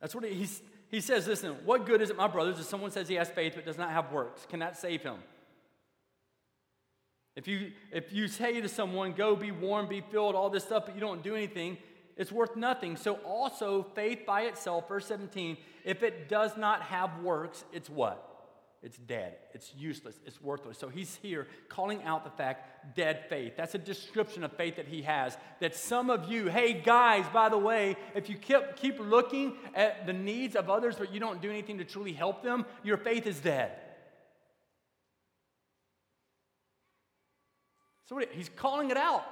That's 0.00 0.14
what 0.14 0.24
he, 0.24 0.48
he 0.88 1.00
says. 1.00 1.26
Listen, 1.26 1.56
what 1.64 1.86
good 1.86 2.00
is 2.00 2.10
it, 2.10 2.16
my 2.16 2.28
brothers, 2.28 2.58
if 2.58 2.66
someone 2.66 2.90
says 2.90 3.08
he 3.08 3.16
has 3.16 3.28
faith 3.28 3.54
but 3.56 3.64
does 3.64 3.78
not 3.78 3.90
have 3.90 4.12
works? 4.12 4.46
Can 4.48 4.60
that 4.60 4.78
save 4.78 5.02
him? 5.02 5.16
If 7.36 7.46
you, 7.46 7.72
if 7.92 8.12
you 8.12 8.28
say 8.28 8.60
to 8.60 8.68
someone, 8.68 9.12
go 9.12 9.36
be 9.36 9.50
warm, 9.50 9.86
be 9.86 10.00
filled, 10.00 10.34
all 10.34 10.48
this 10.48 10.64
stuff, 10.64 10.86
but 10.86 10.94
you 10.94 11.00
don't 11.00 11.22
do 11.22 11.34
anything, 11.34 11.76
it's 12.16 12.32
worth 12.32 12.56
nothing. 12.56 12.96
So, 12.96 13.14
also, 13.26 13.82
faith 13.94 14.20
by 14.26 14.42
itself, 14.42 14.88
verse 14.88 15.06
17, 15.06 15.58
if 15.84 16.02
it 16.02 16.30
does 16.30 16.56
not 16.56 16.80
have 16.82 17.22
works, 17.22 17.62
it's 17.74 17.90
what? 17.90 18.26
It's 18.82 18.98
dead. 18.98 19.34
It's 19.52 19.72
useless. 19.76 20.20
It's 20.24 20.40
worthless. 20.40 20.78
So 20.78 20.88
he's 20.88 21.16
here 21.16 21.48
calling 21.68 22.04
out 22.04 22.24
the 22.24 22.30
fact 22.30 22.94
dead 22.94 23.24
faith. 23.28 23.54
That's 23.56 23.74
a 23.74 23.78
description 23.78 24.44
of 24.44 24.52
faith 24.52 24.76
that 24.76 24.86
he 24.86 25.02
has. 25.02 25.36
That 25.60 25.74
some 25.74 26.08
of 26.08 26.30
you, 26.30 26.48
hey 26.48 26.74
guys, 26.74 27.24
by 27.32 27.48
the 27.48 27.58
way, 27.58 27.96
if 28.14 28.30
you 28.30 28.36
keep, 28.36 28.76
keep 28.76 29.00
looking 29.00 29.54
at 29.74 30.06
the 30.06 30.12
needs 30.12 30.54
of 30.54 30.70
others 30.70 30.94
but 30.96 31.12
you 31.12 31.18
don't 31.18 31.42
do 31.42 31.50
anything 31.50 31.78
to 31.78 31.84
truly 31.84 32.12
help 32.12 32.44
them, 32.44 32.64
your 32.84 32.96
faith 32.96 33.26
is 33.26 33.40
dead. 33.40 33.72
So 38.08 38.20
he's 38.32 38.48
calling 38.48 38.90
it 38.90 38.96
out. 38.96 39.24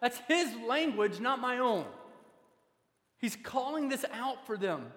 That's 0.00 0.18
his 0.28 0.54
language, 0.66 1.20
not 1.20 1.40
my 1.40 1.58
own. 1.58 1.84
He's 3.18 3.36
calling 3.36 3.88
this 3.88 4.04
out 4.12 4.46
for 4.46 4.56
them. 4.56 4.92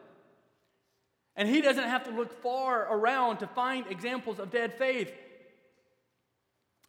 And 1.36 1.48
he 1.48 1.62
doesn't 1.62 1.84
have 1.84 2.04
to 2.06 2.12
look 2.12 2.42
far 2.42 2.92
around 2.92 3.38
to 3.38 3.48
find 3.48 3.86
examples 3.88 4.40
of 4.40 4.52
dead 4.52 4.74
faith. 4.74 5.12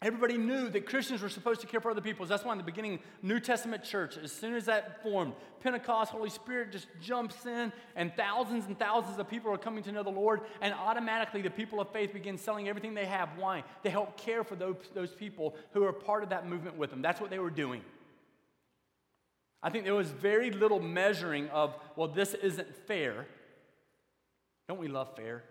Everybody 0.01 0.39
knew 0.39 0.69
that 0.69 0.87
Christians 0.87 1.23
were 1.23 1.29
supposed 1.29 1.61
to 1.63 1.67
care 1.67 1.81
for 1.81 1.91
other 1.91 2.01
people. 2.01 2.25
That's 2.25 2.45
why 2.45 2.53
in 2.53 2.59
the 2.59 2.65
beginning, 2.65 3.01
New 3.21 3.41
Testament 3.41 3.83
church, 3.83 4.17
as 4.17 4.31
soon 4.31 4.55
as 4.55 4.67
that 4.67 5.03
formed, 5.03 5.33
Pentecost, 5.61 6.13
Holy 6.13 6.31
Spirit 6.31 6.71
just 6.71 6.87
jumps 7.03 7.47
in, 7.47 7.73
and 7.97 8.15
thousands 8.15 8.67
and 8.67 8.79
thousands 8.79 9.19
of 9.19 9.29
people 9.29 9.53
are 9.53 9.59
coming 9.59 9.83
to 9.83 9.91
know 9.91 10.05
the 10.05 10.11
Lord, 10.11 10.43
and 10.61 10.73
automatically 10.73 11.43
the 11.43 11.51
people 11.51 11.81
of 11.81 11.91
faith 11.91 12.13
begin 12.13 12.39
selling 12.39 12.69
everything 12.69 12.95
they 12.95 13.07
have. 13.07 13.31
Why? 13.37 13.65
They 13.83 13.91
help 13.91 14.17
care 14.17 14.45
for 14.45 14.55
those, 14.55 14.77
those 14.95 15.13
people 15.13 15.57
who 15.73 15.83
are 15.83 15.93
part 15.93 16.23
of 16.23 16.29
that 16.29 16.49
movement 16.49 16.79
with 16.79 16.91
them. 16.91 17.03
That's 17.03 17.21
what 17.21 17.31
they 17.31 17.41
were 17.41 17.51
doing. 17.51 17.83
I 19.61 19.71
think 19.71 19.85
there 19.85 19.97
was 19.97 20.11
very 20.11 20.53
little 20.53 20.79
measuring 20.79 21.49
of, 21.49 21.75
well, 21.97 22.07
this 22.07 22.35
isn't 22.35 22.73
fair. 22.87 23.27
Don't 24.69 24.79
we 24.79 24.87
love 24.87 25.17
fair? 25.17 25.43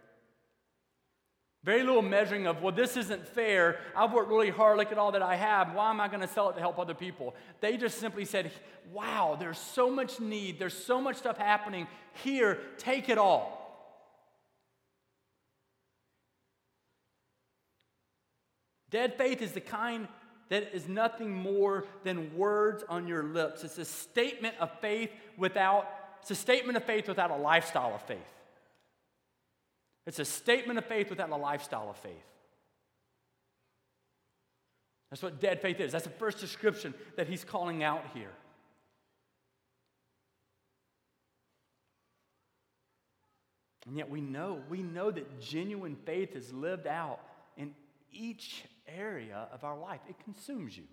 Very 1.64 1.84
little 1.84 2.02
measuring 2.02 2.48
of, 2.48 2.62
well, 2.62 2.74
this 2.74 2.96
isn't 2.96 3.28
fair. 3.28 3.80
I've 3.96 4.14
worked 4.14 4.30
really 4.30 4.50
hard, 4.50 4.78
look 4.78 4.92
at 4.92 4.98
all 4.98 5.12
that 5.12 5.22
I 5.22 5.36
have. 5.36 5.74
Why 5.74 5.90
am 5.90 6.00
I 6.00 6.08
going 6.08 6.22
to 6.22 6.28
sell 6.28 6.50
it 6.50 6.54
to 6.54 6.62
help 6.62 6.80
other 6.80 6.94
people? 6.94 7.36
They 7.60 7.76
just 7.76 8.00
simply 8.00 8.24
said, 8.26 8.52
wow, 8.94 9.36
there's 9.38 9.58
so 9.58 9.90
much 9.90 10.20
need, 10.20 10.60
there's 10.60 10.78
so 10.78 11.02
much 11.02 11.18
stuff 11.18 11.38
happening. 11.38 11.88
Here, 12.24 12.60
take 12.78 13.10
it 13.10 13.18
all. 13.18 13.58
Dead 18.90 19.16
faith 19.18 19.42
is 19.42 19.52
the 19.52 19.60
kind 19.60 20.08
that 20.50 20.74
is 20.74 20.88
nothing 20.88 21.34
more 21.34 21.86
than 22.06 22.38
words 22.38 22.84
on 22.88 23.08
your 23.08 23.24
lips. 23.24 23.66
It's 23.66 23.78
a 23.78 23.84
statement 23.84 24.56
of 24.62 24.72
faith 24.80 25.12
without, 25.38 25.90
it's 26.22 26.32
a 26.32 26.36
statement 26.36 26.78
of 26.78 26.86
faith 26.86 27.10
without 27.10 27.32
a 27.32 27.36
lifestyle 27.36 27.94
of 27.94 28.02
faith. 28.04 28.20
It's 30.08 30.20
a 30.20 30.26
statement 30.26 30.80
of 30.80 30.86
faith 30.86 31.10
without 31.10 31.30
a 31.30 31.36
lifestyle 31.36 31.90
of 31.90 31.98
faith. 31.98 32.14
That's 35.12 35.22
what 35.22 35.42
dead 35.42 35.62
faith 35.62 35.82
is. 35.82 35.92
That's 35.92 36.06
the 36.06 36.10
first 36.12 36.40
description 36.40 36.94
that 37.18 37.28
he's 37.28 37.44
calling 37.44 37.84
out 37.84 38.04
here. 38.14 38.32
And 43.86 43.98
yet 43.98 44.10
we 44.10 44.22
know, 44.22 44.62
we 44.70 44.82
know 44.82 45.12
that 45.12 45.42
genuine 45.42 45.98
faith 46.06 46.36
is 46.36 46.54
lived 46.54 46.88
out 46.88 47.20
in 47.58 47.74
each 48.12 48.64
area 48.88 49.48
of 49.52 49.66
our 49.66 49.78
life. 49.78 50.00
It 50.10 50.16
consumes 50.24 50.78
you. 50.78 50.84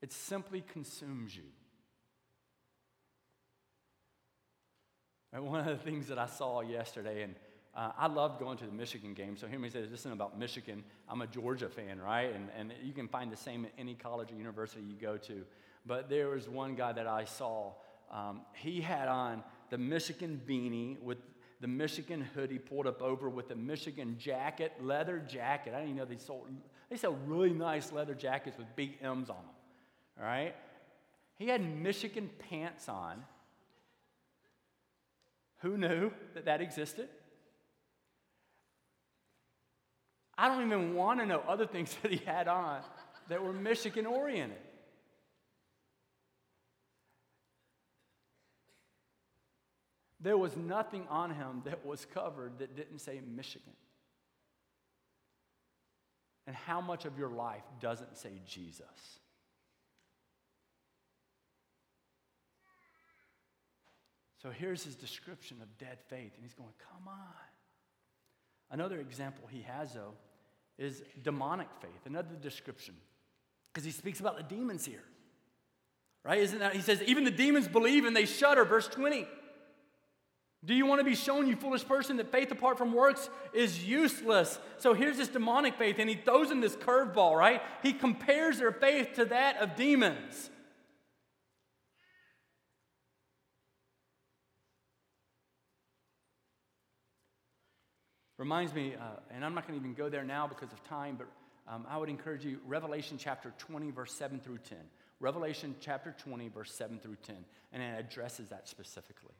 It 0.00 0.12
simply 0.12 0.64
consumes 0.72 1.36
you. 1.36 1.44
One 5.40 5.60
of 5.60 5.66
the 5.66 5.82
things 5.82 6.08
that 6.08 6.18
I 6.18 6.26
saw 6.26 6.60
yesterday, 6.60 7.22
and 7.22 7.34
uh, 7.74 7.92
I 7.96 8.06
loved 8.06 8.38
going 8.38 8.58
to 8.58 8.66
the 8.66 8.72
Michigan 8.72 9.14
game. 9.14 9.36
So 9.38 9.46
hear 9.46 9.58
me 9.58 9.70
say 9.70 9.80
this 9.80 10.00
isn't 10.00 10.12
about 10.12 10.38
Michigan. 10.38 10.84
I'm 11.08 11.22
a 11.22 11.26
Georgia 11.26 11.70
fan, 11.70 11.98
right? 12.02 12.34
And, 12.34 12.48
and 12.58 12.72
you 12.82 12.92
can 12.92 13.08
find 13.08 13.32
the 13.32 13.36
same 13.36 13.64
at 13.64 13.72
any 13.78 13.94
college 13.94 14.30
or 14.30 14.34
university 14.34 14.82
you 14.82 14.94
go 14.94 15.16
to. 15.16 15.42
But 15.86 16.10
there 16.10 16.28
was 16.28 16.50
one 16.50 16.74
guy 16.74 16.92
that 16.92 17.06
I 17.06 17.24
saw. 17.24 17.72
Um, 18.12 18.42
he 18.52 18.82
had 18.82 19.08
on 19.08 19.42
the 19.70 19.78
Michigan 19.78 20.38
beanie 20.46 21.00
with 21.00 21.16
the 21.62 21.66
Michigan 21.68 22.20
hoodie 22.34 22.58
pulled 22.58 22.86
up 22.86 23.00
over 23.00 23.30
with 23.30 23.48
the 23.48 23.56
Michigan 23.56 24.16
jacket, 24.18 24.72
leather 24.82 25.18
jacket. 25.18 25.72
I 25.72 25.78
didn't 25.78 25.94
even 25.94 25.96
know 25.96 26.04
they 26.04 26.18
sold. 26.18 26.48
They 26.90 26.98
sell 26.98 27.16
really 27.24 27.54
nice 27.54 27.90
leather 27.90 28.14
jackets 28.14 28.58
with 28.58 28.66
big 28.76 28.98
M's 29.00 29.30
on 29.30 29.36
them. 29.36 29.44
All 30.20 30.26
right. 30.26 30.54
He 31.36 31.46
had 31.48 31.62
Michigan 31.62 32.28
pants 32.50 32.86
on 32.86 33.24
who 35.62 35.78
knew 35.78 36.10
that 36.34 36.44
that 36.44 36.60
existed? 36.60 37.08
I 40.36 40.48
don't 40.48 40.66
even 40.66 40.94
want 40.94 41.20
to 41.20 41.26
know 41.26 41.42
other 41.48 41.66
things 41.66 41.96
that 42.02 42.10
he 42.10 42.18
had 42.18 42.48
on 42.48 42.82
that 43.28 43.42
were 43.42 43.52
Michigan 43.52 44.06
oriented. 44.06 44.58
There 50.20 50.38
was 50.38 50.56
nothing 50.56 51.04
on 51.08 51.34
him 51.34 51.62
that 51.64 51.84
was 51.84 52.04
covered 52.04 52.58
that 52.58 52.76
didn't 52.76 53.00
say 53.00 53.20
Michigan. 53.34 53.72
And 56.46 56.54
how 56.54 56.80
much 56.80 57.04
of 57.04 57.18
your 57.18 57.30
life 57.30 57.64
doesn't 57.80 58.16
say 58.16 58.30
Jesus? 58.46 59.20
So 64.42 64.50
here's 64.50 64.82
his 64.82 64.96
description 64.96 65.58
of 65.62 65.78
dead 65.78 65.98
faith. 66.08 66.32
And 66.34 66.42
he's 66.42 66.54
going, 66.54 66.72
come 66.90 67.06
on. 67.06 67.16
Another 68.70 68.98
example 68.98 69.46
he 69.48 69.62
has, 69.62 69.94
though, 69.94 70.14
is 70.78 71.02
demonic 71.22 71.68
faith, 71.80 72.06
another 72.06 72.34
description. 72.40 72.94
Because 73.72 73.84
he 73.84 73.92
speaks 73.92 74.18
about 74.18 74.36
the 74.36 74.42
demons 74.42 74.84
here. 74.84 75.04
Right? 76.24 76.40
Isn't 76.40 76.58
that? 76.58 76.74
He 76.74 76.80
says, 76.82 77.02
even 77.02 77.24
the 77.24 77.30
demons 77.30 77.68
believe 77.68 78.04
and 78.04 78.16
they 78.16 78.26
shudder. 78.26 78.64
Verse 78.64 78.88
20. 78.88 79.26
Do 80.64 80.74
you 80.74 80.86
want 80.86 81.00
to 81.00 81.04
be 81.04 81.16
shown, 81.16 81.48
you 81.48 81.56
foolish 81.56 81.84
person, 81.86 82.18
that 82.18 82.30
faith 82.30 82.52
apart 82.52 82.78
from 82.78 82.92
works 82.92 83.28
is 83.52 83.84
useless? 83.84 84.60
So 84.78 84.94
here's 84.94 85.16
this 85.16 85.26
demonic 85.26 85.76
faith, 85.76 85.96
and 85.98 86.08
he 86.08 86.14
throws 86.14 86.52
in 86.52 86.60
this 86.60 86.76
curveball, 86.76 87.36
right? 87.36 87.60
He 87.82 87.92
compares 87.92 88.58
their 88.58 88.70
faith 88.70 89.14
to 89.14 89.24
that 89.24 89.56
of 89.56 89.74
demons. 89.74 90.50
Reminds 98.38 98.74
me, 98.74 98.94
uh, 98.94 99.20
and 99.30 99.44
I'm 99.44 99.54
not 99.54 99.66
going 99.66 99.78
to 99.78 99.84
even 99.84 99.94
go 99.94 100.08
there 100.08 100.24
now 100.24 100.46
because 100.46 100.72
of 100.72 100.82
time, 100.84 101.16
but 101.18 101.28
um, 101.72 101.86
I 101.88 101.96
would 101.98 102.08
encourage 102.08 102.44
you, 102.44 102.58
Revelation 102.66 103.18
chapter 103.18 103.52
20, 103.58 103.90
verse 103.90 104.12
7 104.14 104.40
through 104.40 104.58
10. 104.68 104.78
Revelation 105.20 105.76
chapter 105.80 106.14
20, 106.18 106.48
verse 106.48 106.74
7 106.74 106.98
through 106.98 107.16
10, 107.24 107.36
and 107.72 107.82
it 107.82 107.98
addresses 107.98 108.48
that 108.48 108.68
specifically. 108.68 109.34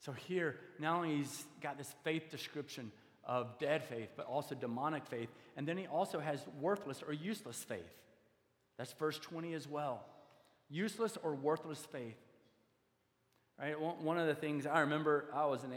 So 0.00 0.12
here, 0.12 0.56
not 0.78 0.96
only 0.96 1.16
he's 1.16 1.44
got 1.62 1.78
this 1.78 1.94
faith 2.04 2.30
description 2.30 2.90
of 3.24 3.58
dead 3.58 3.84
faith, 3.84 4.10
but 4.16 4.26
also 4.26 4.54
demonic 4.54 5.06
faith, 5.06 5.28
and 5.56 5.66
then 5.66 5.76
he 5.76 5.86
also 5.86 6.20
has 6.20 6.40
worthless 6.60 7.02
or 7.06 7.12
useless 7.12 7.62
faith. 7.62 7.96
That's 8.76 8.92
verse 8.92 9.18
20 9.18 9.54
as 9.54 9.68
well. 9.68 10.04
Useless 10.70 11.18
or 11.22 11.34
worthless 11.34 11.84
faith. 11.92 12.16
Right? 13.58 13.78
One 13.78 14.18
of 14.18 14.26
the 14.26 14.34
things 14.34 14.66
I 14.66 14.80
remember, 14.80 15.26
I 15.34 15.44
was 15.46 15.64
an, 15.64 15.72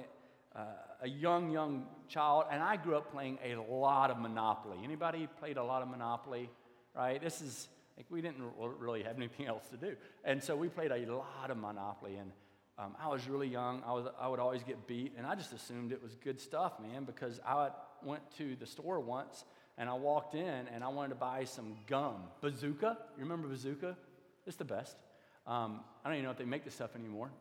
uh, 0.55 0.65
a 1.01 1.09
young, 1.09 1.51
young 1.51 1.85
child, 2.07 2.45
and 2.51 2.61
I 2.61 2.75
grew 2.77 2.95
up 2.95 3.11
playing 3.11 3.39
a 3.43 3.55
lot 3.55 4.11
of 4.11 4.19
Monopoly. 4.19 4.77
Anybody 4.83 5.27
played 5.39 5.57
a 5.57 5.63
lot 5.63 5.81
of 5.81 5.87
Monopoly? 5.87 6.49
Right? 6.95 7.21
This 7.21 7.41
is 7.41 7.67
like 7.97 8.05
we 8.09 8.21
didn't 8.21 8.43
really 8.57 9.03
have 9.03 9.17
anything 9.17 9.45
else 9.53 9.67
to 9.69 9.77
do, 9.77 9.95
and 10.23 10.43
so 10.43 10.55
we 10.55 10.69
played 10.69 10.91
a 10.91 11.11
lot 11.11 11.49
of 11.49 11.57
Monopoly. 11.57 12.15
And 12.15 12.31
um, 12.77 12.95
I 13.01 13.07
was 13.07 13.27
really 13.27 13.47
young. 13.47 13.83
I, 13.85 13.93
was, 13.93 14.07
I 14.19 14.27
would 14.27 14.39
always 14.39 14.63
get 14.63 14.87
beat, 14.87 15.13
and 15.17 15.25
I 15.25 15.35
just 15.35 15.53
assumed 15.53 15.91
it 15.91 16.01
was 16.01 16.15
good 16.15 16.39
stuff, 16.39 16.79
man, 16.79 17.03
because 17.03 17.39
I 17.45 17.69
went 18.03 18.23
to 18.37 18.55
the 18.55 18.65
store 18.65 18.99
once 18.99 19.45
and 19.77 19.89
I 19.89 19.93
walked 19.93 20.35
in 20.35 20.67
and 20.73 20.83
I 20.83 20.87
wanted 20.87 21.09
to 21.09 21.15
buy 21.15 21.45
some 21.45 21.75
gum. 21.87 22.15
Bazooka, 22.41 22.97
you 23.17 23.23
remember 23.23 23.47
Bazooka? 23.47 23.97
It's 24.45 24.57
the 24.57 24.65
best. 24.65 24.97
Um, 25.47 25.81
I 26.03 26.09
don't 26.09 26.17
even 26.17 26.25
know 26.25 26.31
if 26.31 26.37
they 26.37 26.45
make 26.45 26.63
this 26.63 26.75
stuff 26.75 26.95
anymore. 26.95 27.31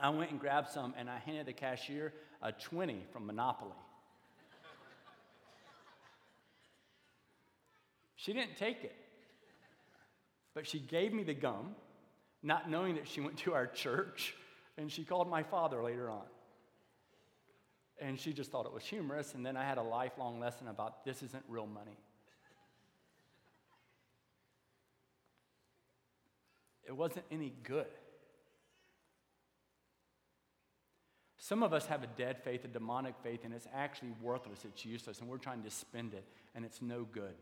I 0.00 0.08
went 0.10 0.30
and 0.30 0.40
grabbed 0.40 0.68
some 0.68 0.94
and 0.96 1.08
I 1.10 1.18
handed 1.18 1.46
the 1.46 1.52
cashier 1.52 2.12
a 2.40 2.52
20 2.52 3.04
from 3.12 3.26
Monopoly. 3.26 3.72
she 8.16 8.32
didn't 8.32 8.56
take 8.56 8.84
it, 8.84 8.94
but 10.54 10.66
she 10.66 10.78
gave 10.78 11.12
me 11.12 11.22
the 11.22 11.34
gum, 11.34 11.74
not 12.42 12.70
knowing 12.70 12.94
that 12.96 13.06
she 13.06 13.20
went 13.20 13.36
to 13.38 13.54
our 13.54 13.66
church 13.66 14.34
and 14.78 14.90
she 14.90 15.04
called 15.04 15.28
my 15.28 15.42
father 15.42 15.82
later 15.82 16.10
on. 16.10 16.24
And 18.00 18.18
she 18.18 18.32
just 18.32 18.50
thought 18.50 18.66
it 18.66 18.72
was 18.72 18.84
humorous. 18.84 19.34
And 19.34 19.46
then 19.46 19.56
I 19.56 19.64
had 19.64 19.78
a 19.78 19.82
lifelong 19.82 20.40
lesson 20.40 20.66
about 20.66 21.04
this 21.04 21.22
isn't 21.22 21.44
real 21.48 21.66
money. 21.66 21.96
It 26.84 26.96
wasn't 26.96 27.26
any 27.30 27.52
good. 27.62 27.86
Some 31.42 31.64
of 31.64 31.72
us 31.72 31.86
have 31.86 32.04
a 32.04 32.06
dead 32.06 32.40
faith, 32.44 32.64
a 32.64 32.68
demonic 32.68 33.16
faith, 33.20 33.40
and 33.42 33.52
it's 33.52 33.66
actually 33.74 34.12
worthless, 34.22 34.64
it's 34.64 34.84
useless, 34.84 35.18
and 35.18 35.28
we're 35.28 35.38
trying 35.38 35.64
to 35.64 35.70
spend 35.70 36.14
it, 36.14 36.24
and 36.54 36.64
it's 36.64 36.80
no 36.80 37.02
good. 37.02 37.34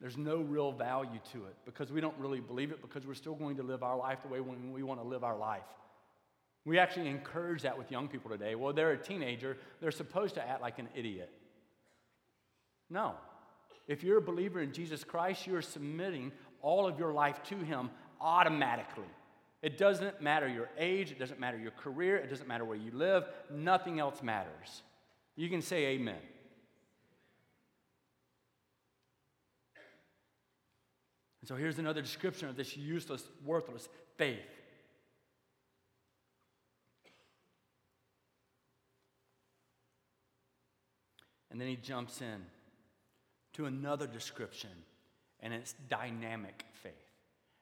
There's 0.00 0.16
no 0.16 0.38
real 0.38 0.72
value 0.72 1.20
to 1.30 1.44
it 1.44 1.54
because 1.64 1.92
we 1.92 2.00
don't 2.00 2.18
really 2.18 2.40
believe 2.40 2.72
it 2.72 2.82
because 2.82 3.06
we're 3.06 3.14
still 3.14 3.36
going 3.36 3.58
to 3.58 3.62
live 3.62 3.84
our 3.84 3.96
life 3.96 4.18
the 4.22 4.28
way 4.28 4.40
we 4.40 4.82
want 4.82 5.00
to 5.00 5.06
live 5.06 5.22
our 5.22 5.38
life. 5.38 5.62
We 6.64 6.80
actually 6.80 7.06
encourage 7.06 7.62
that 7.62 7.78
with 7.78 7.92
young 7.92 8.08
people 8.08 8.28
today. 8.28 8.56
Well, 8.56 8.72
they're 8.72 8.90
a 8.90 8.98
teenager, 8.98 9.56
they're 9.80 9.92
supposed 9.92 10.34
to 10.34 10.44
act 10.44 10.62
like 10.62 10.80
an 10.80 10.88
idiot. 10.96 11.30
No. 12.90 13.14
If 13.86 14.02
you're 14.02 14.18
a 14.18 14.22
believer 14.22 14.60
in 14.60 14.72
Jesus 14.72 15.04
Christ, 15.04 15.46
you're 15.46 15.62
submitting 15.62 16.32
all 16.60 16.88
of 16.88 16.98
your 16.98 17.12
life 17.12 17.40
to 17.44 17.58
Him 17.58 17.90
automatically. 18.24 19.04
It 19.62 19.78
doesn't 19.78 20.20
matter 20.20 20.48
your 20.48 20.68
age, 20.78 21.12
it 21.12 21.18
doesn't 21.18 21.38
matter 21.38 21.58
your 21.58 21.70
career, 21.70 22.16
it 22.16 22.28
doesn't 22.28 22.48
matter 22.48 22.64
where 22.64 22.76
you 22.76 22.90
live, 22.90 23.24
nothing 23.50 24.00
else 24.00 24.22
matters. 24.22 24.82
You 25.36 25.48
can 25.48 25.62
say 25.62 25.86
amen. 25.86 26.20
And 31.40 31.48
so 31.48 31.56
here's 31.56 31.78
another 31.78 32.00
description 32.00 32.48
of 32.48 32.56
this 32.56 32.76
useless, 32.76 33.22
worthless 33.44 33.88
faith. 34.16 34.38
And 41.50 41.60
then 41.60 41.68
he 41.68 41.76
jumps 41.76 42.20
in 42.20 42.46
to 43.52 43.66
another 43.66 44.06
description, 44.06 44.70
and 45.40 45.54
it's 45.54 45.74
dynamic 45.88 46.64
faith. 46.72 47.03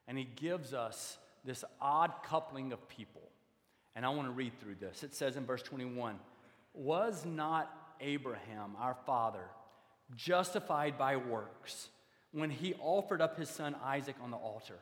And 0.08 0.18
he 0.18 0.24
gives 0.24 0.72
us 0.74 1.18
this 1.44 1.64
odd 1.80 2.12
coupling 2.24 2.72
of 2.72 2.88
people. 2.88 3.22
And 3.94 4.06
I 4.06 4.10
want 4.10 4.28
to 4.28 4.32
read 4.32 4.58
through 4.60 4.76
this. 4.76 5.02
It 5.02 5.14
says 5.14 5.36
in 5.36 5.44
verse 5.44 5.62
21 5.62 6.18
Was 6.74 7.24
not 7.24 7.70
Abraham, 8.00 8.76
our 8.78 8.96
father, 9.06 9.44
justified 10.16 10.98
by 10.98 11.16
works? 11.16 11.88
when 12.32 12.50
he 12.50 12.74
offered 12.80 13.20
up 13.20 13.38
his 13.38 13.48
son 13.48 13.76
Isaac 13.84 14.16
on 14.22 14.30
the 14.30 14.36
altar. 14.36 14.78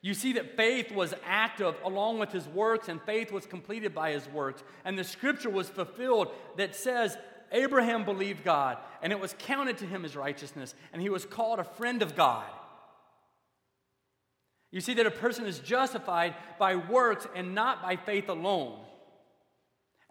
You 0.00 0.14
see 0.14 0.32
that 0.32 0.56
faith 0.56 0.90
was 0.90 1.14
active 1.24 1.76
along 1.84 2.18
with 2.18 2.32
his 2.32 2.48
works, 2.48 2.88
and 2.88 3.00
faith 3.02 3.30
was 3.30 3.46
completed 3.46 3.94
by 3.94 4.10
his 4.10 4.26
works. 4.28 4.64
And 4.84 4.98
the 4.98 5.04
scripture 5.04 5.50
was 5.50 5.68
fulfilled 5.68 6.32
that 6.56 6.74
says, 6.74 7.16
Abraham 7.52 8.04
believed 8.04 8.42
God, 8.42 8.78
and 9.00 9.12
it 9.12 9.20
was 9.20 9.36
counted 9.38 9.78
to 9.78 9.86
him 9.86 10.04
as 10.04 10.16
righteousness, 10.16 10.74
and 10.92 11.00
he 11.00 11.10
was 11.10 11.24
called 11.24 11.60
a 11.60 11.64
friend 11.64 12.02
of 12.02 12.16
God. 12.16 12.46
You 14.72 14.80
see 14.80 14.94
that 14.94 15.06
a 15.06 15.10
person 15.10 15.46
is 15.46 15.58
justified 15.60 16.34
by 16.58 16.76
works 16.76 17.28
and 17.36 17.54
not 17.54 17.82
by 17.82 17.96
faith 17.96 18.28
alone. 18.28 18.80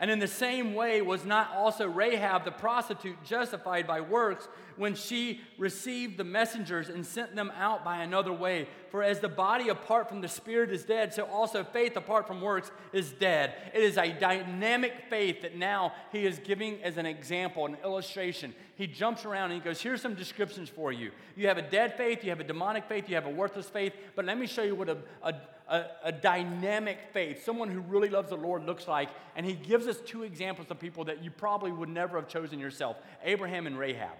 And 0.01 0.09
in 0.09 0.17
the 0.17 0.27
same 0.27 0.73
way, 0.73 1.03
was 1.03 1.25
not 1.25 1.51
also 1.55 1.87
Rahab 1.87 2.43
the 2.43 2.51
prostitute 2.51 3.23
justified 3.23 3.85
by 3.85 4.01
works 4.01 4.47
when 4.75 4.95
she 4.95 5.41
received 5.59 6.17
the 6.17 6.23
messengers 6.23 6.89
and 6.89 7.05
sent 7.05 7.35
them 7.35 7.51
out 7.55 7.85
by 7.85 7.97
another 7.97 8.33
way? 8.33 8.67
For 8.89 9.03
as 9.03 9.19
the 9.19 9.29
body 9.29 9.69
apart 9.69 10.09
from 10.09 10.21
the 10.21 10.27
spirit 10.27 10.71
is 10.71 10.83
dead, 10.83 11.13
so 11.13 11.25
also 11.25 11.63
faith 11.63 11.95
apart 11.95 12.25
from 12.25 12.41
works 12.41 12.71
is 12.91 13.11
dead. 13.11 13.53
It 13.75 13.83
is 13.83 13.95
a 13.95 14.11
dynamic 14.11 15.03
faith 15.07 15.43
that 15.43 15.55
now 15.55 15.93
he 16.11 16.25
is 16.25 16.39
giving 16.39 16.81
as 16.81 16.97
an 16.97 17.05
example, 17.05 17.67
an 17.67 17.77
illustration. 17.83 18.55
He 18.73 18.87
jumps 18.87 19.23
around 19.23 19.51
and 19.51 19.61
he 19.61 19.63
goes, 19.63 19.79
Here's 19.79 20.01
some 20.01 20.15
descriptions 20.15 20.67
for 20.67 20.91
you. 20.91 21.11
You 21.35 21.47
have 21.47 21.59
a 21.59 21.61
dead 21.61 21.95
faith, 21.95 22.23
you 22.23 22.31
have 22.31 22.39
a 22.39 22.43
demonic 22.43 22.85
faith, 22.85 23.07
you 23.07 23.13
have 23.13 23.27
a 23.27 23.29
worthless 23.29 23.69
faith, 23.69 23.93
but 24.15 24.25
let 24.25 24.39
me 24.39 24.47
show 24.47 24.63
you 24.63 24.73
what 24.73 24.89
a, 24.89 24.97
a 25.21 25.35
a, 25.71 25.85
a, 26.03 26.11
dynamic 26.11 26.97
faith, 27.13 27.45
someone 27.45 27.69
who 27.69 27.79
really 27.79 28.09
loves 28.09 28.29
the 28.29 28.35
Lord 28.35 28.65
looks 28.65 28.87
like. 28.87 29.09
And 29.35 29.45
he 29.45 29.53
gives 29.53 29.87
us 29.87 29.97
two 30.05 30.23
examples 30.23 30.67
of 30.69 30.79
people 30.79 31.05
that 31.05 31.23
you 31.23 31.31
probably 31.31 31.71
would 31.71 31.89
never 31.89 32.19
have 32.19 32.27
chosen 32.27 32.59
yourself 32.59 32.97
Abraham 33.23 33.65
and 33.65 33.79
Rahab. 33.79 34.11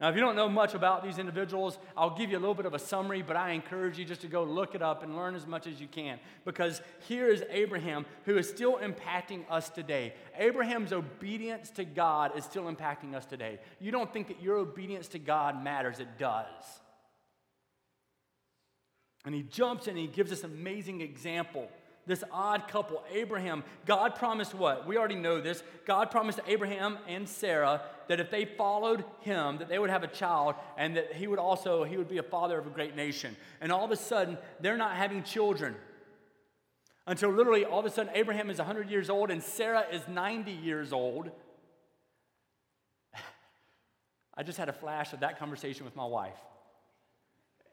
Now, 0.00 0.10
if 0.10 0.16
you 0.16 0.20
don't 0.20 0.36
know 0.36 0.48
much 0.48 0.74
about 0.74 1.04
these 1.04 1.18
individuals, 1.18 1.78
I'll 1.96 2.16
give 2.16 2.30
you 2.30 2.36
a 2.36 2.40
little 2.40 2.54
bit 2.54 2.66
of 2.66 2.74
a 2.74 2.78
summary, 2.78 3.22
but 3.22 3.36
I 3.36 3.50
encourage 3.50 3.98
you 3.98 4.04
just 4.04 4.20
to 4.22 4.26
go 4.26 4.44
look 4.44 4.74
it 4.74 4.82
up 4.82 5.02
and 5.02 5.16
learn 5.16 5.34
as 5.34 5.46
much 5.46 5.66
as 5.66 5.80
you 5.80 5.86
can. 5.86 6.18
Because 6.44 6.80
here 7.08 7.28
is 7.28 7.44
Abraham 7.48 8.04
who 8.24 8.36
is 8.36 8.48
still 8.48 8.78
impacting 8.78 9.44
us 9.48 9.70
today. 9.70 10.14
Abraham's 10.36 10.92
obedience 10.92 11.70
to 11.70 11.84
God 11.84 12.36
is 12.36 12.44
still 12.44 12.64
impacting 12.64 13.14
us 13.14 13.24
today. 13.24 13.60
You 13.80 13.92
don't 13.92 14.12
think 14.12 14.28
that 14.28 14.42
your 14.42 14.56
obedience 14.56 15.08
to 15.08 15.18
God 15.18 15.62
matters, 15.62 16.00
it 16.00 16.18
does. 16.18 16.80
And 19.24 19.34
he 19.34 19.42
jumps 19.42 19.86
in 19.86 19.96
and 19.96 20.00
he 20.00 20.06
gives 20.06 20.30
this 20.30 20.44
amazing 20.44 21.00
example. 21.00 21.68
This 22.06 22.22
odd 22.30 22.68
couple, 22.68 23.02
Abraham, 23.10 23.64
God 23.86 24.14
promised 24.14 24.54
what? 24.54 24.86
We 24.86 24.98
already 24.98 25.14
know 25.14 25.40
this. 25.40 25.62
God 25.86 26.10
promised 26.10 26.38
Abraham 26.46 26.98
and 27.08 27.26
Sarah 27.26 27.80
that 28.08 28.20
if 28.20 28.30
they 28.30 28.44
followed 28.44 29.04
him, 29.20 29.56
that 29.58 29.70
they 29.70 29.78
would 29.78 29.88
have 29.88 30.02
a 30.02 30.08
child 30.08 30.54
and 30.76 30.96
that 30.96 31.14
he 31.14 31.26
would 31.26 31.38
also, 31.38 31.84
he 31.84 31.96
would 31.96 32.08
be 32.08 32.18
a 32.18 32.22
father 32.22 32.58
of 32.58 32.66
a 32.66 32.70
great 32.70 32.94
nation. 32.94 33.34
And 33.62 33.72
all 33.72 33.86
of 33.86 33.90
a 33.90 33.96
sudden, 33.96 34.36
they're 34.60 34.76
not 34.76 34.96
having 34.96 35.22
children. 35.22 35.74
Until 37.06 37.30
literally 37.30 37.64
all 37.64 37.80
of 37.80 37.86
a 37.86 37.90
sudden, 37.90 38.12
Abraham 38.14 38.50
is 38.50 38.58
100 38.58 38.90
years 38.90 39.08
old 39.08 39.30
and 39.30 39.42
Sarah 39.42 39.86
is 39.90 40.06
90 40.06 40.52
years 40.52 40.92
old. 40.92 41.30
I 44.34 44.42
just 44.42 44.58
had 44.58 44.68
a 44.68 44.74
flash 44.74 45.14
of 45.14 45.20
that 45.20 45.38
conversation 45.38 45.86
with 45.86 45.96
my 45.96 46.04
wife. 46.04 46.36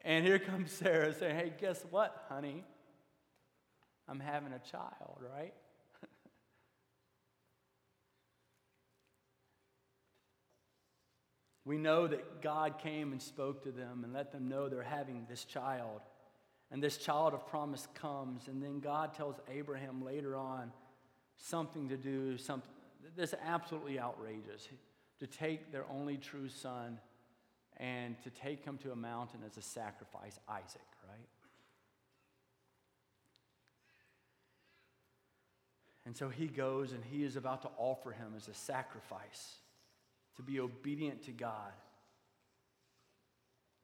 And 0.04 0.24
here 0.24 0.38
comes 0.38 0.72
Sarah 0.72 1.14
saying, 1.14 1.36
Hey, 1.36 1.52
guess 1.60 1.84
what, 1.90 2.24
honey? 2.28 2.64
I'm 4.08 4.20
having 4.20 4.52
a 4.52 4.58
child, 4.58 5.18
right? 5.34 5.54
We 11.64 11.78
know 11.78 12.08
that 12.08 12.42
God 12.42 12.80
came 12.80 13.12
and 13.12 13.22
spoke 13.22 13.62
to 13.62 13.70
them 13.70 14.02
and 14.02 14.12
let 14.12 14.32
them 14.32 14.48
know 14.48 14.68
they're 14.68 14.82
having 14.82 15.26
this 15.30 15.44
child. 15.44 16.00
And 16.72 16.82
this 16.82 16.96
child 16.96 17.34
of 17.34 17.46
promise 17.46 17.86
comes, 17.94 18.48
and 18.48 18.60
then 18.60 18.80
God 18.80 19.14
tells 19.14 19.36
Abraham 19.48 20.04
later 20.04 20.34
on 20.34 20.72
something 21.36 21.88
to 21.90 21.96
do, 21.96 22.36
something 22.36 22.72
that's 23.16 23.34
absolutely 23.44 24.00
outrageous 24.00 24.68
to 25.20 25.26
take 25.28 25.70
their 25.70 25.84
only 25.88 26.16
true 26.16 26.48
son 26.48 26.98
and 27.78 28.20
to 28.22 28.30
take 28.30 28.64
him 28.64 28.78
to 28.78 28.92
a 28.92 28.96
mountain 28.96 29.40
as 29.46 29.56
a 29.56 29.62
sacrifice, 29.62 30.38
Isaac, 30.48 30.86
right? 31.08 31.28
And 36.04 36.16
so 36.16 36.28
he 36.28 36.46
goes 36.46 36.92
and 36.92 37.02
he 37.04 37.24
is 37.24 37.36
about 37.36 37.62
to 37.62 37.70
offer 37.78 38.10
him 38.10 38.34
as 38.36 38.48
a 38.48 38.54
sacrifice 38.54 39.56
to 40.36 40.42
be 40.42 40.60
obedient 40.60 41.24
to 41.24 41.30
God. 41.30 41.72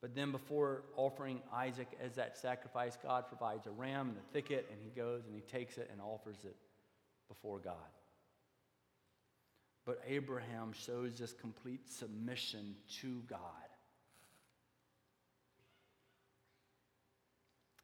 But 0.00 0.14
then, 0.14 0.30
before 0.30 0.82
offering 0.96 1.40
Isaac 1.52 1.88
as 2.00 2.14
that 2.14 2.38
sacrifice, 2.38 2.96
God 3.02 3.24
provides 3.26 3.66
a 3.66 3.70
ram 3.70 4.10
in 4.10 4.14
the 4.14 4.20
thicket, 4.32 4.68
and 4.70 4.78
he 4.80 4.90
goes 4.90 5.24
and 5.26 5.34
he 5.34 5.40
takes 5.40 5.76
it 5.76 5.88
and 5.90 6.00
offers 6.00 6.36
it 6.44 6.54
before 7.28 7.58
God. 7.58 7.74
But 9.84 10.00
Abraham 10.06 10.72
shows 10.72 11.18
this 11.18 11.32
complete 11.32 11.90
submission 11.90 12.76
to 13.00 13.22
God. 13.28 13.40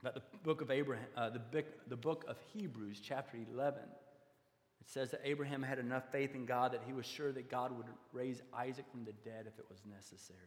But 0.04 0.14
the 0.14 0.22
book 0.42 0.60
of 0.60 0.70
Abraham, 0.70 1.06
uh, 1.16 1.30
the, 1.30 1.38
book, 1.38 1.64
the 1.88 1.96
book 1.96 2.26
of 2.28 2.36
Hebrews, 2.52 3.00
chapter 3.02 3.38
11, 3.54 3.80
it 3.82 4.90
says 4.90 5.10
that 5.12 5.22
Abraham 5.24 5.62
had 5.62 5.78
enough 5.78 6.12
faith 6.12 6.34
in 6.34 6.44
God 6.44 6.72
that 6.72 6.82
he 6.86 6.92
was 6.92 7.06
sure 7.06 7.32
that 7.32 7.50
God 7.50 7.74
would 7.74 7.86
raise 8.12 8.42
Isaac 8.52 8.84
from 8.90 9.04
the 9.06 9.14
dead 9.24 9.46
if 9.46 9.58
it 9.58 9.64
was 9.70 9.78
necessary. 9.90 10.38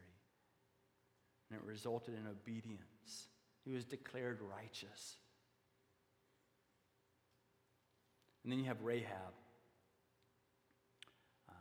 And 1.50 1.58
it 1.58 1.66
resulted 1.66 2.14
in 2.14 2.28
obedience. 2.28 3.26
He 3.64 3.72
was 3.72 3.84
declared 3.84 4.38
righteous. 4.40 5.16
And 8.44 8.52
then 8.52 8.60
you 8.60 8.66
have 8.66 8.80
Rahab. 8.82 9.34
Uh, 11.48 11.52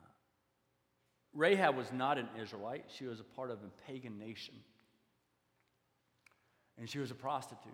Rahab 1.34 1.76
was 1.76 1.92
not 1.92 2.20
an 2.20 2.28
Israelite, 2.40 2.86
she 2.96 3.06
was 3.06 3.20
a 3.20 3.24
part 3.24 3.50
of 3.50 3.58
a 3.64 3.92
pagan 3.92 4.20
nation. 4.20 4.54
And 6.78 6.88
she 6.88 7.00
was 7.00 7.10
a 7.10 7.16
prostitute. 7.16 7.74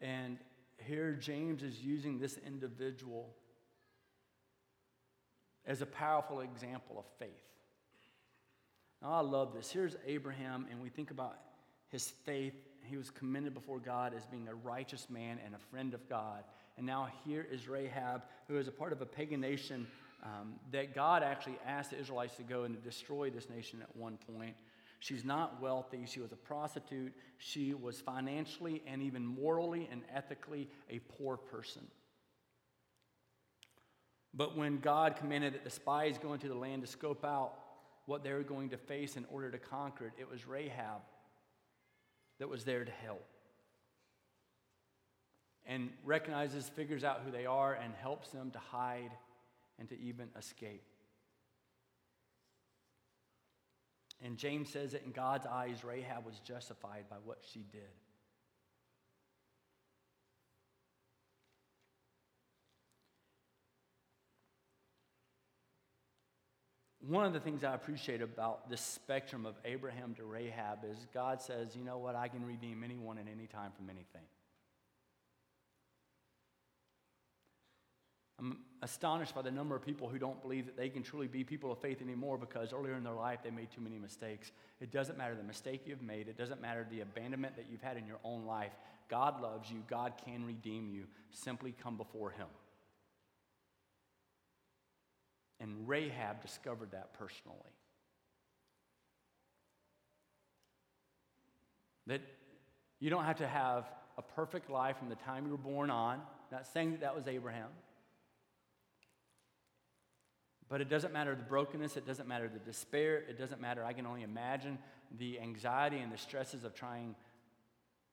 And 0.00 0.38
here 0.78 1.12
James 1.12 1.62
is 1.62 1.80
using 1.80 2.18
this 2.18 2.38
individual 2.46 3.34
as 5.66 5.82
a 5.82 5.86
powerful 5.86 6.40
example 6.40 6.98
of 6.98 7.04
faith. 7.18 7.30
Now, 9.02 9.14
I 9.14 9.20
love 9.20 9.52
this. 9.52 9.70
Here's 9.70 9.96
Abraham, 10.06 10.66
and 10.70 10.80
we 10.80 10.88
think 10.88 11.10
about 11.10 11.36
his 11.88 12.10
faith. 12.24 12.54
He 12.82 12.96
was 12.96 13.10
commended 13.10 13.52
before 13.52 13.78
God 13.78 14.14
as 14.16 14.24
being 14.26 14.48
a 14.48 14.54
righteous 14.54 15.08
man 15.10 15.38
and 15.44 15.54
a 15.54 15.58
friend 15.58 15.92
of 15.92 16.08
God. 16.08 16.44
And 16.76 16.86
now 16.86 17.08
here 17.24 17.46
is 17.50 17.68
Rahab, 17.68 18.22
who 18.48 18.58
is 18.58 18.68
a 18.68 18.72
part 18.72 18.92
of 18.92 19.00
a 19.00 19.06
pagan 19.06 19.40
nation 19.40 19.86
um, 20.22 20.54
that 20.72 20.94
God 20.94 21.22
actually 21.22 21.58
asked 21.66 21.90
the 21.90 21.98
Israelites 21.98 22.36
to 22.36 22.42
go 22.42 22.64
and 22.64 22.82
destroy 22.82 23.30
this 23.30 23.48
nation 23.50 23.82
at 23.82 23.94
one 23.96 24.18
point. 24.34 24.54
She's 25.06 25.24
not 25.24 25.62
wealthy. 25.62 26.04
She 26.04 26.18
was 26.18 26.32
a 26.32 26.36
prostitute. 26.36 27.12
She 27.38 27.74
was 27.74 28.00
financially 28.00 28.82
and 28.88 29.00
even 29.00 29.24
morally 29.24 29.88
and 29.92 30.02
ethically 30.12 30.68
a 30.90 30.98
poor 30.98 31.36
person. 31.36 31.86
But 34.34 34.56
when 34.56 34.80
God 34.80 35.14
commanded 35.14 35.54
that 35.54 35.62
the 35.62 35.70
spies 35.70 36.18
go 36.18 36.32
into 36.32 36.48
the 36.48 36.56
land 36.56 36.82
to 36.82 36.88
scope 36.88 37.24
out 37.24 37.52
what 38.06 38.24
they 38.24 38.32
were 38.32 38.42
going 38.42 38.70
to 38.70 38.76
face 38.76 39.16
in 39.16 39.24
order 39.30 39.48
to 39.52 39.58
conquer 39.58 40.06
it, 40.06 40.12
it 40.18 40.28
was 40.28 40.44
Rahab 40.44 41.02
that 42.40 42.48
was 42.48 42.64
there 42.64 42.84
to 42.84 42.90
help. 42.90 43.24
And 45.66 45.90
recognizes, 46.04 46.68
figures 46.68 47.04
out 47.04 47.20
who 47.24 47.30
they 47.30 47.46
are, 47.46 47.74
and 47.74 47.94
helps 47.94 48.30
them 48.30 48.50
to 48.50 48.58
hide 48.58 49.12
and 49.78 49.88
to 49.88 50.00
even 50.00 50.30
escape. 50.36 50.82
And 54.22 54.38
James 54.38 54.70
says 54.70 54.92
that 54.92 55.04
in 55.04 55.12
God's 55.12 55.46
eyes, 55.46 55.84
Rahab 55.84 56.24
was 56.24 56.38
justified 56.40 57.04
by 57.10 57.16
what 57.24 57.38
she 57.52 57.60
did. 57.70 57.82
One 67.08 67.24
of 67.24 67.32
the 67.32 67.40
things 67.40 67.62
I 67.62 67.74
appreciate 67.74 68.20
about 68.20 68.68
this 68.68 68.80
spectrum 68.80 69.46
of 69.46 69.54
Abraham 69.64 70.14
to 70.14 70.24
Rahab 70.24 70.78
is 70.90 71.06
God 71.14 71.40
says, 71.40 71.76
you 71.76 71.84
know 71.84 71.98
what, 71.98 72.16
I 72.16 72.26
can 72.26 72.44
redeem 72.44 72.82
anyone 72.82 73.16
at 73.18 73.26
any 73.32 73.46
time 73.46 73.70
from 73.76 73.88
anything. 73.88 74.26
I'm 78.40 78.58
astonished 78.82 79.34
by 79.34 79.42
the 79.42 79.50
number 79.50 79.74
of 79.74 79.82
people 79.82 80.08
who 80.08 80.18
don't 80.18 80.40
believe 80.42 80.66
that 80.66 80.76
they 80.76 80.88
can 80.88 81.02
truly 81.02 81.26
be 81.26 81.42
people 81.44 81.72
of 81.72 81.78
faith 81.78 82.02
anymore 82.02 82.36
because 82.36 82.72
earlier 82.72 82.94
in 82.94 83.02
their 83.02 83.14
life 83.14 83.40
they 83.42 83.50
made 83.50 83.70
too 83.70 83.80
many 83.80 83.98
mistakes. 83.98 84.52
It 84.80 84.90
doesn't 84.90 85.16
matter 85.16 85.34
the 85.34 85.42
mistake 85.42 85.82
you've 85.86 86.02
made, 86.02 86.28
it 86.28 86.36
doesn't 86.36 86.60
matter 86.60 86.86
the 86.90 87.00
abandonment 87.00 87.56
that 87.56 87.66
you've 87.70 87.82
had 87.82 87.96
in 87.96 88.06
your 88.06 88.18
own 88.24 88.44
life. 88.44 88.72
God 89.08 89.40
loves 89.40 89.70
you, 89.70 89.82
God 89.88 90.14
can 90.24 90.44
redeem 90.44 90.88
you. 90.88 91.04
Simply 91.30 91.74
come 91.82 91.96
before 91.96 92.30
Him. 92.30 92.48
And 95.60 95.88
Rahab 95.88 96.42
discovered 96.42 96.90
that 96.92 97.14
personally. 97.14 97.56
That 102.06 102.20
you 103.00 103.10
don't 103.10 103.24
have 103.24 103.38
to 103.38 103.48
have 103.48 103.86
a 104.18 104.22
perfect 104.22 104.70
life 104.70 104.98
from 104.98 105.08
the 105.08 105.16
time 105.16 105.46
you 105.46 105.52
were 105.52 105.58
born 105.58 105.90
on. 105.90 106.20
Not 106.52 106.66
saying 106.66 106.92
that 106.92 107.00
that 107.00 107.16
was 107.16 107.26
Abraham. 107.26 107.68
But 110.68 110.80
it 110.80 110.88
doesn't 110.88 111.12
matter 111.12 111.34
the 111.34 111.42
brokenness, 111.42 111.96
it 111.96 112.06
doesn't 112.06 112.28
matter 112.28 112.48
the 112.48 112.58
despair, 112.58 113.18
it 113.28 113.38
doesn't 113.38 113.60
matter. 113.60 113.84
I 113.84 113.92
can 113.92 114.06
only 114.06 114.22
imagine 114.22 114.78
the 115.18 115.38
anxiety 115.40 115.98
and 115.98 116.12
the 116.12 116.18
stresses 116.18 116.64
of 116.64 116.74
trying 116.74 117.14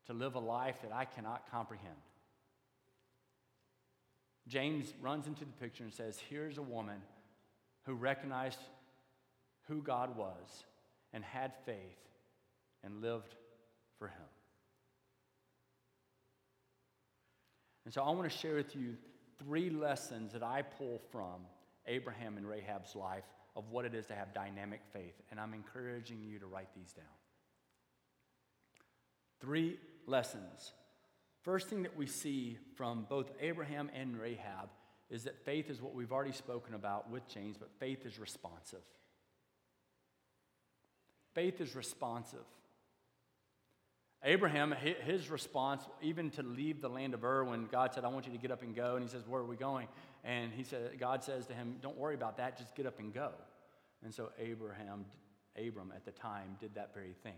to 0.06 0.14
live 0.14 0.36
a 0.36 0.40
life 0.40 0.76
that 0.84 0.94
I 0.94 1.06
cannot 1.06 1.50
comprehend. 1.50 1.96
James 4.48 4.94
runs 5.02 5.28
into 5.28 5.46
the 5.46 5.52
picture 5.54 5.84
and 5.84 5.94
says, 5.94 6.20
Here's 6.30 6.58
a 6.58 6.62
woman 6.62 7.02
who 7.86 7.94
recognized 7.94 8.60
who 9.68 9.82
God 9.82 10.16
was 10.18 10.66
and 11.14 11.24
had 11.24 11.54
faith 11.66 11.78
and 12.84 13.02
lived 13.02 13.36
for 13.98 14.08
Him. 14.08 14.16
And 17.86 17.94
so 17.94 18.02
I 18.02 18.12
want 18.12 18.30
to 18.30 18.38
share 18.38 18.56
with 18.56 18.76
you 18.76 18.96
three 19.40 19.70
lessons 19.70 20.34
that 20.34 20.44
I 20.44 20.62
pull 20.62 21.02
from 21.12 21.42
Abraham 21.88 22.38
and 22.38 22.48
Rahab's 22.48 22.96
life 22.96 23.26
of 23.56 23.70
what 23.70 23.86
it 23.86 23.94
is 23.94 24.06
to 24.08 24.16
have 24.16 24.34
dynamic 24.34 24.82
faith. 24.92 25.14
And 25.32 25.40
I'm 25.40 25.54
encouraging 25.54 26.24
you 26.24 26.40
to 26.40 26.46
write 26.46 26.74
these 26.76 26.94
down. 26.94 27.06
Three 29.40 29.78
lessons. 30.08 30.74
First 31.44 31.68
thing 31.68 31.84
that 31.84 31.98
we 31.98 32.08
see 32.08 32.58
from 32.76 33.06
both 33.10 33.32
Abraham 33.42 33.90
and 33.94 34.18
Rahab 34.18 34.70
is 35.10 35.26
that 35.26 35.46
faith 35.46 35.70
is 35.70 35.82
what 35.82 35.94
we've 35.94 36.12
already 36.12 36.32
spoken 36.32 36.74
about 36.74 37.12
with 37.12 37.28
James, 37.28 37.58
but 37.58 37.70
faith 37.80 38.06
is 38.06 38.18
responsive. 38.18 38.80
Faith 41.34 41.60
is 41.60 41.76
responsive. 41.76 42.46
Abraham, 44.26 44.74
his 45.06 45.30
response, 45.30 45.84
even 46.02 46.30
to 46.32 46.44
leave 46.44 46.82
the 46.82 46.88
land 46.88 47.14
of 47.14 47.26
Ur, 47.26 47.44
when 47.44 47.66
God 47.66 47.94
said, 47.94 48.06
I 48.06 48.08
want 48.08 48.26
you 48.26 48.32
to 48.32 48.38
get 48.38 48.52
up 48.52 48.62
and 48.62 48.74
go, 48.74 48.96
and 48.96 49.04
he 49.04 49.10
says, 49.10 49.28
Where 49.28 49.42
are 49.42 49.46
we 49.46 49.58
going? 49.58 49.88
And 50.24 50.52
he 50.54 50.64
said, 50.64 50.98
God 50.98 51.24
says 51.24 51.46
to 51.48 51.54
him, 51.54 51.76
Don't 51.82 51.98
worry 51.98 52.16
about 52.16 52.38
that, 52.38 52.58
just 52.58 52.74
get 52.74 52.86
up 52.86 53.00
and 53.00 53.14
go. 53.14 53.32
And 54.04 54.14
so 54.14 54.32
Abraham, 54.40 55.06
Abram 55.58 55.92
at 55.94 56.06
the 56.06 56.12
time, 56.12 56.56
did 56.62 56.76
that 56.76 56.94
very 56.94 57.16
thing. 57.24 57.38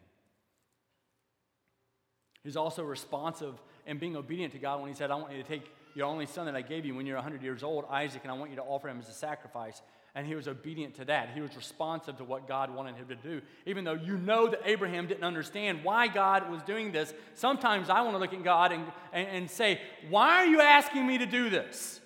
He's 2.44 2.56
also 2.56 2.84
responsive 2.84 3.56
and 3.88 4.00
being 4.00 4.16
obedient 4.16 4.54
to 4.54 4.60
God 4.60 4.80
when 4.80 4.90
he 4.90 4.96
said, 4.96 5.10
I 5.10 5.16
want 5.16 5.32
you 5.32 5.42
to 5.42 5.48
take 5.48 5.72
your 5.96 6.06
only 6.06 6.28
son 6.28 6.46
that 6.46 6.56
I 6.56 6.62
gave 6.62 6.86
you 6.86 6.94
when 6.94 7.08
you're 7.08 7.16
100 7.16 7.42
years 7.42 7.64
old, 7.64 7.86
Isaac, 7.90 8.22
and 8.22 8.32
I 8.32 8.36
want 8.36 8.52
you 8.52 8.58
to 8.58 8.64
offer 8.64 8.88
him 8.88 9.00
as 9.00 9.10
a 9.10 9.14
sacrifice 9.14 9.82
and 10.16 10.26
he 10.26 10.34
was 10.34 10.48
obedient 10.48 10.96
to 10.96 11.06
that. 11.06 11.32
He 11.34 11.42
was 11.42 11.56
responsive 11.58 12.18
to 12.18 12.24
what 12.24 12.48
God 12.48 12.74
wanted 12.74 12.96
him 12.96 13.10
to 13.10 13.16
do. 13.16 13.42
Even 13.66 13.84
though 13.84 13.94
you 13.94 14.18
know 14.18 14.48
that 14.48 14.62
Abraham 14.64 15.08
didn't 15.08 15.26
understand 15.26 15.84
why 15.84 16.08
God 16.08 16.50
was 16.50 16.62
doing 16.64 16.94
this, 16.94 17.14
sometimes 17.34 17.90
I 17.90 18.02
want 18.02 18.14
to 18.16 18.20
look 18.20 18.34
at 18.34 18.42
God 18.42 18.72
and, 18.72 18.86
and, 19.12 19.28
and 19.28 19.52
say, 19.52 19.82
Why 20.10 20.36
are 20.36 20.46
you 20.46 20.62
asking 20.62 21.06
me 21.06 21.18
to 21.18 21.26
do 21.26 21.50
this? 21.50 22.00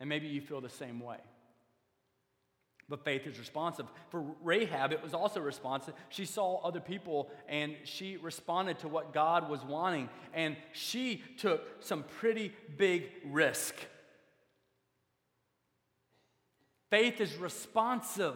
And 0.00 0.08
maybe 0.08 0.26
you 0.26 0.40
feel 0.40 0.62
the 0.62 0.70
same 0.70 1.00
way. 1.00 1.18
But 2.88 3.04
faith 3.04 3.26
is 3.26 3.38
responsive. 3.38 3.86
For 4.08 4.24
Rahab, 4.42 4.92
it 4.92 5.02
was 5.02 5.12
also 5.12 5.40
responsive. 5.40 5.94
She 6.08 6.24
saw 6.24 6.60
other 6.64 6.80
people 6.80 7.30
and 7.46 7.76
she 7.84 8.16
responded 8.16 8.80
to 8.80 8.88
what 8.88 9.12
God 9.12 9.48
was 9.48 9.62
wanting. 9.62 10.08
And 10.32 10.56
she 10.72 11.22
took 11.38 11.84
some 11.84 12.04
pretty 12.18 12.52
big 12.78 13.10
risk. 13.26 13.76
Faith 16.90 17.20
is 17.20 17.36
responsive. 17.36 18.34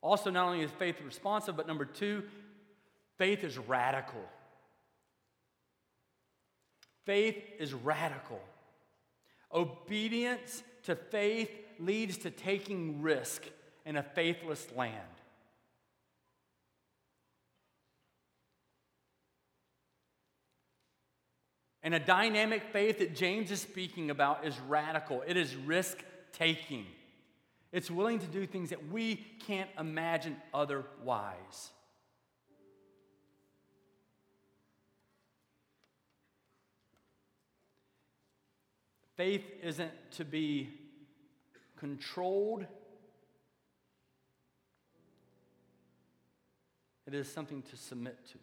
Also, 0.00 0.30
not 0.30 0.46
only 0.46 0.62
is 0.62 0.70
faith 0.72 0.96
responsive, 1.04 1.56
but 1.56 1.66
number 1.66 1.84
two, 1.84 2.22
faith 3.18 3.44
is 3.44 3.58
radical. 3.58 4.24
Faith 7.04 7.42
is 7.58 7.74
radical. 7.74 8.40
Obedience 9.52 10.62
to 10.84 10.94
faith 10.94 11.50
leads 11.78 12.18
to 12.18 12.30
taking 12.30 13.02
risk 13.02 13.42
in 13.84 13.96
a 13.96 14.02
faithless 14.02 14.66
land. 14.74 14.94
And 21.88 21.94
a 21.94 22.00
dynamic 22.00 22.64
faith 22.70 22.98
that 22.98 23.14
James 23.14 23.50
is 23.50 23.62
speaking 23.62 24.10
about 24.10 24.44
is 24.44 24.60
radical, 24.68 25.24
it 25.26 25.38
is 25.38 25.56
risk 25.56 26.04
taking. 26.34 26.84
It's 27.72 27.90
willing 27.90 28.18
to 28.18 28.26
do 28.26 28.46
things 28.46 28.68
that 28.68 28.92
we 28.92 29.14
can't 29.46 29.70
imagine 29.78 30.36
otherwise. 30.52 31.70
Faith 39.16 39.46
isn't 39.62 39.92
to 40.10 40.26
be 40.26 40.68
controlled, 41.78 42.66
it 47.06 47.14
is 47.14 47.32
something 47.32 47.62
to 47.62 47.78
submit 47.78 48.18
to. 48.32 48.38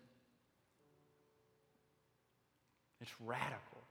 It's 3.05 3.13
radical. 3.23 3.83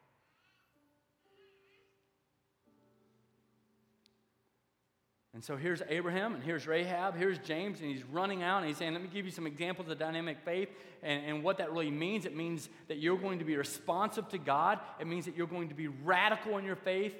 And 5.33 5.44
so 5.44 5.57
here's 5.57 5.83
Abraham, 5.88 6.35
and 6.35 6.42
here's 6.42 6.66
Rahab, 6.66 7.16
here's 7.16 7.38
James, 7.38 7.81
and 7.81 7.88
he's 7.88 8.03
running 8.03 8.42
out 8.42 8.59
and 8.59 8.66
he's 8.66 8.77
saying, 8.77 8.92
Let 8.92 9.03
me 9.03 9.09
give 9.12 9.24
you 9.24 9.31
some 9.31 9.46
examples 9.46 9.88
of 9.88 10.00
dynamic 10.00 10.38
faith 10.44 10.68
and, 11.00 11.24
and 11.27 11.44
what 11.44 11.59
that 11.59 11.70
really 11.72 11.92
means. 11.92 12.27
It 12.27 12.35
means 12.35 12.68
that 12.88 12.98
you're 12.98 13.16
going 13.16 13.38
to 13.38 13.44
be 13.44 13.57
responsive 13.57 14.29
to 14.31 14.38
God, 14.38 14.81
it 14.98 15.07
means 15.07 15.27
that 15.27 15.37
you're 15.37 15.46
going 15.46 15.68
to 15.68 15.77
be 15.77 15.87
radical 15.87 16.59
in 16.59 16.64
your 16.64 16.77
faith. 16.77 17.14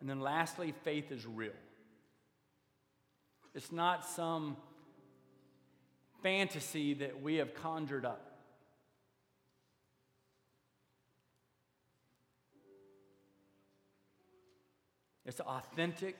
And 0.00 0.10
then 0.10 0.18
lastly, 0.18 0.74
faith 0.82 1.12
is 1.12 1.24
real. 1.24 1.52
It's 3.54 3.70
not 3.70 4.04
some 4.04 4.56
fantasy 6.20 6.94
that 6.94 7.22
we 7.22 7.36
have 7.36 7.54
conjured 7.54 8.04
up. 8.04 8.29
It's 15.30 15.38
authentic 15.38 16.16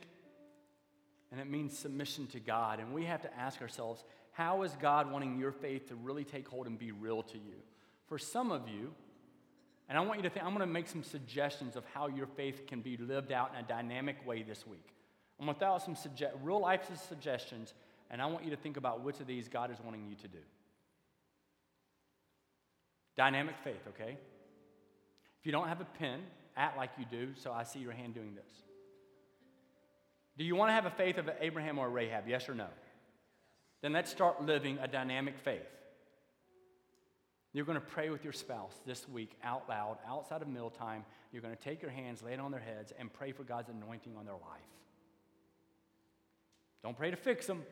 and 1.33 1.41
it 1.41 1.51
means 1.51 1.77
submission 1.77 2.29
to 2.29 2.39
God. 2.39 2.79
And 2.79 2.95
we 2.95 3.07
have 3.07 3.23
to 3.23 3.37
ask 3.37 3.61
ourselves 3.61 4.05
how 4.31 4.63
is 4.63 4.71
God 4.81 5.11
wanting 5.11 5.37
your 5.37 5.51
faith 5.51 5.89
to 5.89 5.97
really 5.97 6.23
take 6.23 6.47
hold 6.47 6.69
and 6.69 6.79
be 6.79 6.93
real 6.93 7.25
to 7.25 7.37
you? 7.37 7.57
For 8.07 8.19
some 8.19 8.53
of 8.53 8.69
you, 8.69 8.93
and 9.89 9.99
I 9.99 10.01
want 10.03 10.21
you 10.21 10.23
to 10.23 10.31
think, 10.31 10.47
I'm 10.47 10.55
going 10.55 10.67
to 10.67 10.73
make 10.73 10.87
some 10.87 11.03
suggestions 11.03 11.75
of 11.75 11.85
how 11.93 12.07
your 12.07 12.29
faith 12.29 12.69
can 12.69 12.83
be 12.83 12.97
lived 12.99 13.33
out 13.33 13.51
in 13.53 13.65
a 13.65 13.67
dynamic 13.67 14.25
way 14.25 14.45
this 14.45 14.65
week. 14.65 14.95
I'm 15.41 15.47
going 15.47 15.57
to 15.57 15.59
throw 15.59 15.73
out 15.73 15.83
some 15.83 15.97
suge- 15.97 16.31
real 16.45 16.61
life 16.61 16.89
suggestions, 17.09 17.75
and 18.13 18.23
I 18.23 18.27
want 18.27 18.45
you 18.45 18.51
to 18.51 18.57
think 18.57 18.77
about 18.77 19.03
which 19.03 19.19
of 19.19 19.27
these 19.27 19.49
God 19.49 19.73
is 19.73 19.79
wanting 19.85 20.07
you 20.09 20.15
to 20.15 20.29
do. 20.29 20.39
Dynamic 23.17 23.57
faith, 23.65 23.83
okay? 23.89 24.17
If 25.41 25.47
you 25.47 25.51
don't 25.51 25.67
have 25.67 25.81
a 25.81 25.87
pen, 25.99 26.21
act 26.57 26.77
like 26.77 26.91
you 26.97 27.07
do, 27.11 27.31
so 27.35 27.51
I 27.51 27.65
see 27.65 27.81
your 27.81 27.93
hand 27.93 28.15
doing 28.15 28.37
this. 28.37 28.70
Do 30.41 30.47
you 30.47 30.57
want 30.57 30.71
to 30.71 30.73
have 30.73 30.87
a 30.87 30.91
faith 30.91 31.19
of 31.19 31.29
Abraham 31.39 31.79
or 31.79 31.91
Rahab? 31.91 32.27
Yes 32.27 32.49
or 32.49 32.55
no? 32.55 32.69
Then 33.83 33.93
let's 33.93 34.11
start 34.11 34.43
living 34.43 34.79
a 34.81 34.89
dynamic 34.89 35.39
faith. 35.39 35.69
You're 37.53 37.67
going 37.67 37.79
to 37.79 37.87
pray 37.87 38.09
with 38.09 38.25
your 38.25 38.33
spouse 38.33 38.73
this 38.87 39.07
week 39.07 39.33
out 39.45 39.69
loud, 39.69 39.99
outside 40.09 40.41
of 40.41 40.49
mealtime. 40.49 41.05
You're 41.31 41.43
going 41.43 41.55
to 41.55 41.63
take 41.63 41.83
your 41.83 41.91
hands, 41.91 42.23
lay 42.23 42.33
it 42.33 42.41
on 42.41 42.53
their 42.53 42.61
heads, 42.61 42.91
and 42.99 43.13
pray 43.13 43.33
for 43.33 43.45
God's 43.45 43.69
anointing 43.69 44.17
on 44.17 44.25
their 44.25 44.33
life. 44.33 44.71
Don't 46.83 46.97
pray 46.97 47.11
to 47.11 47.19
fix 47.19 47.47
them. 47.47 47.63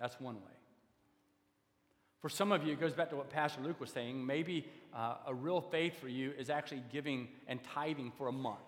That's 0.00 0.18
one 0.18 0.34
way. 0.34 0.58
For 2.20 2.28
some 2.28 2.50
of 2.50 2.66
you, 2.66 2.72
it 2.72 2.80
goes 2.80 2.94
back 2.94 3.10
to 3.10 3.16
what 3.16 3.30
Pastor 3.30 3.60
Luke 3.62 3.78
was 3.80 3.90
saying. 3.90 4.26
Maybe 4.26 4.66
uh, 4.94 5.16
a 5.26 5.34
real 5.34 5.60
faith 5.60 6.00
for 6.00 6.08
you 6.08 6.32
is 6.38 6.50
actually 6.50 6.82
giving 6.92 7.28
and 7.46 7.62
tithing 7.62 8.12
for 8.16 8.28
a 8.28 8.32
month. 8.32 8.58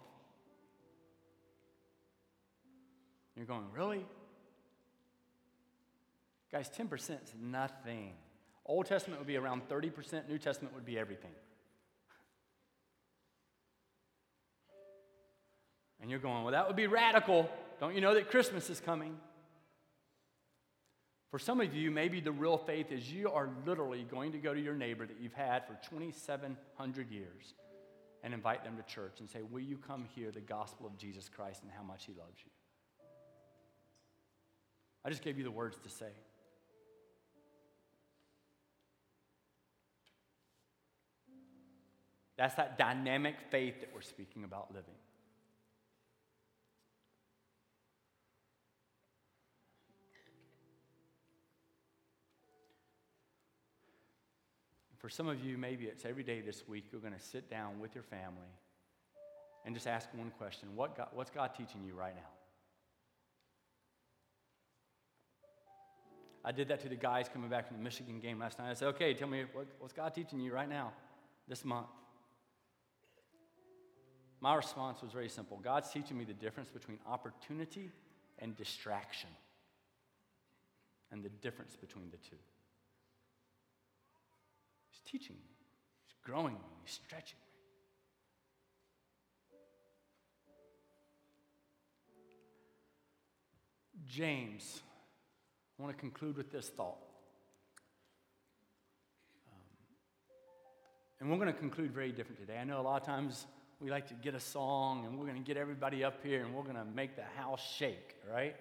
You're 3.37 3.47
going, 3.47 3.65
really? 3.75 4.05
Guys, 6.51 6.71
10% 6.71 7.11
is 7.11 7.35
nothing. 7.41 8.13
Old 8.67 8.87
Testament 8.87 9.21
would 9.21 9.27
be 9.27 9.37
around 9.37 9.69
30%, 9.69 10.29
New 10.29 10.39
Testament 10.39 10.75
would 10.75 10.85
be 10.85 10.99
everything. 10.99 11.33
And 16.01 16.11
you're 16.11 16.21
going, 16.21 16.43
well, 16.43 16.53
that 16.53 16.67
would 16.67 16.77
be 16.77 16.89
radical. 16.89 17.49
Don't 17.81 17.95
you 17.95 18.01
know 18.01 18.15
that 18.15 18.29
Christmas 18.29 18.69
is 18.69 18.81
coming? 18.81 19.17
For 21.33 21.39
some 21.39 21.63
of 21.63 21.75
you, 21.75 21.91
maybe 21.91 22.21
the 22.21 22.31
real 22.31 22.59
faith 22.59 22.93
is 22.93 23.11
you 23.11 23.31
are 23.31 23.49
literally 23.67 24.03
going 24.03 24.33
to 24.33 24.39
go 24.39 24.53
to 24.53 24.61
your 24.61 24.75
neighbor 24.75 25.07
that 25.07 25.17
you've 25.19 25.33
had 25.33 25.67
for 25.67 25.79
2,700 25.89 27.11
years 27.11 27.55
and 28.23 28.35
invite 28.35 28.63
them 28.65 28.77
to 28.77 28.83
church 28.83 29.19
and 29.21 29.31
say, 29.31 29.41
Will 29.41 29.63
you 29.63 29.79
come 29.79 30.05
hear 30.15 30.31
the 30.31 30.43
gospel 30.43 30.87
of 30.87 30.99
Jesus 30.99 31.31
Christ 31.35 31.63
and 31.63 31.73
how 31.73 31.83
much 31.83 32.05
he 32.05 32.13
loves 32.13 32.37
you? 32.45 32.51
I 35.07 35.09
just 35.09 35.23
gave 35.23 35.39
you 35.39 35.45
the 35.45 35.51
words 35.51 35.79
to 35.79 35.89
say. 35.89 36.13
That's 42.37 42.57
that 42.57 42.77
dynamic 42.77 43.37
faith 43.51 43.81
that 43.81 43.89
we're 43.95 44.03
speaking 44.03 44.45
about 44.45 44.69
living. 44.75 44.95
For 55.03 55.09
some 55.09 55.27
of 55.27 55.45
you, 55.45 55.59
maybe 55.59 55.87
it's 55.87 56.05
every 56.05 56.23
day 56.23 56.41
this 56.41 56.63
week, 56.69 56.85
you're 56.93 57.01
going 57.01 57.13
to 57.13 57.21
sit 57.21 57.51
down 57.51 57.81
with 57.81 57.93
your 57.93 58.05
family 58.05 58.55
and 59.67 59.75
just 59.75 59.89
ask 59.89 60.09
one 60.15 60.31
question 60.39 60.69
what 60.77 60.97
God, 60.97 61.09
What's 61.13 61.31
God 61.31 61.51
teaching 61.57 61.83
you 61.85 61.95
right 61.95 62.15
now? 62.15 62.31
I 66.45 66.53
did 66.53 66.69
that 66.69 66.81
to 66.81 66.89
the 66.89 66.97
guys 66.97 67.29
coming 67.33 67.51
back 67.51 67.67
from 67.67 67.77
the 67.79 67.83
Michigan 67.83 68.21
game 68.21 68.39
last 68.39 68.61
night. 68.61 68.71
I 68.71 68.75
said, 68.75 68.89
okay, 68.89 69.13
tell 69.15 69.29
me, 69.29 69.45
what, 69.53 69.67
what's 69.79 69.93
God 69.93 70.15
teaching 70.15 70.41
you 70.41 70.53
right 70.53 70.69
now, 70.69 70.93
this 71.49 71.65
month? 71.65 71.87
My 74.41 74.55
response 74.55 75.03
was 75.03 75.13
very 75.13 75.29
simple 75.29 75.59
God's 75.63 75.91
teaching 75.91 76.17
me 76.17 76.25
the 76.25 76.33
difference 76.33 76.69
between 76.69 76.99
opportunity 77.09 77.91
and 78.39 78.57
distraction, 78.57 79.31
and 81.11 81.25
the 81.25 81.29
difference 81.29 81.75
between 81.75 82.11
the 82.11 82.19
two 82.19 82.37
teaching 85.05 85.37
me, 85.37 85.51
He's 86.05 86.15
growing 86.25 86.55
me, 86.55 86.61
He's 86.85 86.95
stretching 86.95 87.37
me. 87.37 87.43
James, 94.07 94.83
I 95.79 95.83
want 95.83 95.97
to 95.97 96.01
conclude 96.01 96.37
with 96.37 96.53
this 96.53 96.69
thought. 96.69 96.99
Um, 99.51 99.63
and 101.21 101.31
we're 101.31 101.37
going 101.37 101.53
to 101.53 101.59
conclude 101.59 101.93
very 101.93 102.13
different 102.13 102.39
today. 102.39 102.59
I 102.59 102.65
know 102.65 102.79
a 102.79 102.83
lot 102.83 103.01
of 103.01 103.07
times 103.07 103.47
we 103.81 103.91
like 103.91 104.07
to 104.09 104.15
get 104.15 104.35
a 104.35 104.41
song 104.41 105.07
and 105.07 105.19
we're 105.19 105.27
going 105.27 105.43
to 105.43 105.45
get 105.45 105.57
everybody 105.57 106.05
up 106.05 106.23
here 106.23 106.45
and 106.45 106.55
we're 106.55 106.63
going 106.63 106.77
to 106.77 106.85
make 106.85 107.17
the 107.17 107.25
house 107.37 107.63
shake, 107.79 108.17
right? 108.31 108.55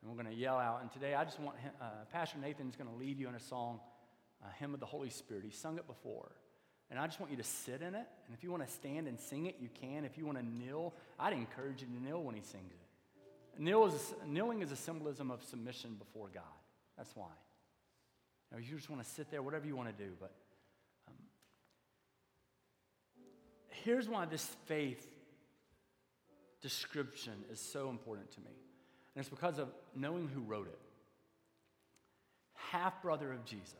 And 0.00 0.10
we're 0.10 0.22
going 0.22 0.34
to 0.34 0.40
yell 0.40 0.58
out. 0.58 0.80
And 0.80 0.92
today 0.92 1.14
I 1.14 1.24
just 1.24 1.40
want 1.40 1.56
uh, 1.80 1.84
Pastor 2.12 2.38
Nathan's 2.38 2.76
going 2.76 2.88
to 2.88 2.96
lead 2.96 3.18
you 3.18 3.28
in 3.28 3.34
a 3.34 3.40
song 3.40 3.80
a 4.42 4.52
hymn 4.58 4.74
of 4.74 4.80
the 4.80 4.86
Holy 4.86 5.10
Spirit. 5.10 5.44
He 5.44 5.50
sung 5.50 5.78
it 5.78 5.86
before. 5.86 6.30
And 6.90 6.98
I 6.98 7.06
just 7.06 7.20
want 7.20 7.30
you 7.30 7.36
to 7.36 7.44
sit 7.44 7.82
in 7.82 7.94
it. 7.94 8.06
And 8.26 8.34
if 8.34 8.42
you 8.42 8.50
want 8.50 8.66
to 8.66 8.72
stand 8.72 9.08
and 9.08 9.20
sing 9.20 9.46
it, 9.46 9.56
you 9.60 9.68
can. 9.80 10.04
If 10.04 10.16
you 10.16 10.24
want 10.24 10.38
to 10.38 10.44
kneel, 10.44 10.94
I'd 11.18 11.34
encourage 11.34 11.82
you 11.82 11.88
to 11.88 12.02
kneel 12.02 12.22
when 12.22 12.34
he 12.34 12.40
sings 12.40 12.72
it. 12.72 13.60
Kneel 13.60 13.86
is 13.86 14.14
kneeling 14.26 14.62
is 14.62 14.70
a 14.70 14.76
symbolism 14.76 15.30
of 15.30 15.42
submission 15.42 15.96
before 15.98 16.28
God. 16.32 16.44
That's 16.96 17.14
why. 17.14 17.26
You, 18.52 18.62
you 18.62 18.76
just 18.76 18.88
want 18.88 19.02
to 19.02 19.10
sit 19.10 19.30
there, 19.30 19.42
whatever 19.42 19.66
you 19.66 19.76
want 19.76 19.96
to 19.96 20.04
do. 20.04 20.10
But 20.18 20.32
um, 21.08 21.14
here's 23.68 24.08
why 24.08 24.24
this 24.26 24.44
faith 24.66 25.06
description 26.62 27.34
is 27.50 27.60
so 27.60 27.90
important 27.90 28.30
to 28.32 28.40
me. 28.40 28.52
And 29.14 29.20
it's 29.20 29.28
because 29.28 29.58
of 29.58 29.68
knowing 29.94 30.28
who 30.28 30.40
wrote 30.40 30.68
it. 30.68 30.78
half 32.70 33.02
brother 33.02 33.32
of 33.32 33.44
Jesus. 33.44 33.74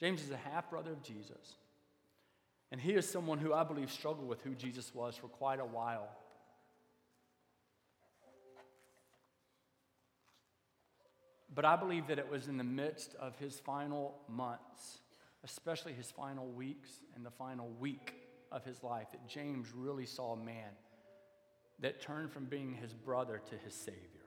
James 0.00 0.22
is 0.22 0.30
a 0.30 0.36
half 0.36 0.70
brother 0.70 0.92
of 0.92 1.02
Jesus. 1.02 1.56
And 2.72 2.80
he 2.80 2.92
is 2.92 3.08
someone 3.08 3.38
who 3.38 3.52
I 3.52 3.64
believe 3.64 3.90
struggled 3.90 4.28
with 4.28 4.42
who 4.42 4.54
Jesus 4.54 4.94
was 4.94 5.16
for 5.16 5.28
quite 5.28 5.60
a 5.60 5.64
while. 5.64 6.08
But 11.52 11.64
I 11.64 11.76
believe 11.76 12.06
that 12.06 12.18
it 12.18 12.30
was 12.30 12.46
in 12.46 12.56
the 12.56 12.64
midst 12.64 13.14
of 13.16 13.36
his 13.36 13.58
final 13.58 14.14
months, 14.28 15.00
especially 15.42 15.92
his 15.92 16.10
final 16.10 16.46
weeks 16.46 16.90
and 17.16 17.26
the 17.26 17.30
final 17.30 17.68
week 17.80 18.14
of 18.52 18.64
his 18.64 18.82
life, 18.84 19.10
that 19.10 19.28
James 19.28 19.66
really 19.74 20.06
saw 20.06 20.34
a 20.34 20.36
man 20.36 20.70
that 21.80 22.00
turned 22.00 22.30
from 22.30 22.44
being 22.44 22.74
his 22.74 22.92
brother 22.92 23.40
to 23.50 23.56
his 23.56 23.74
Savior. 23.74 24.19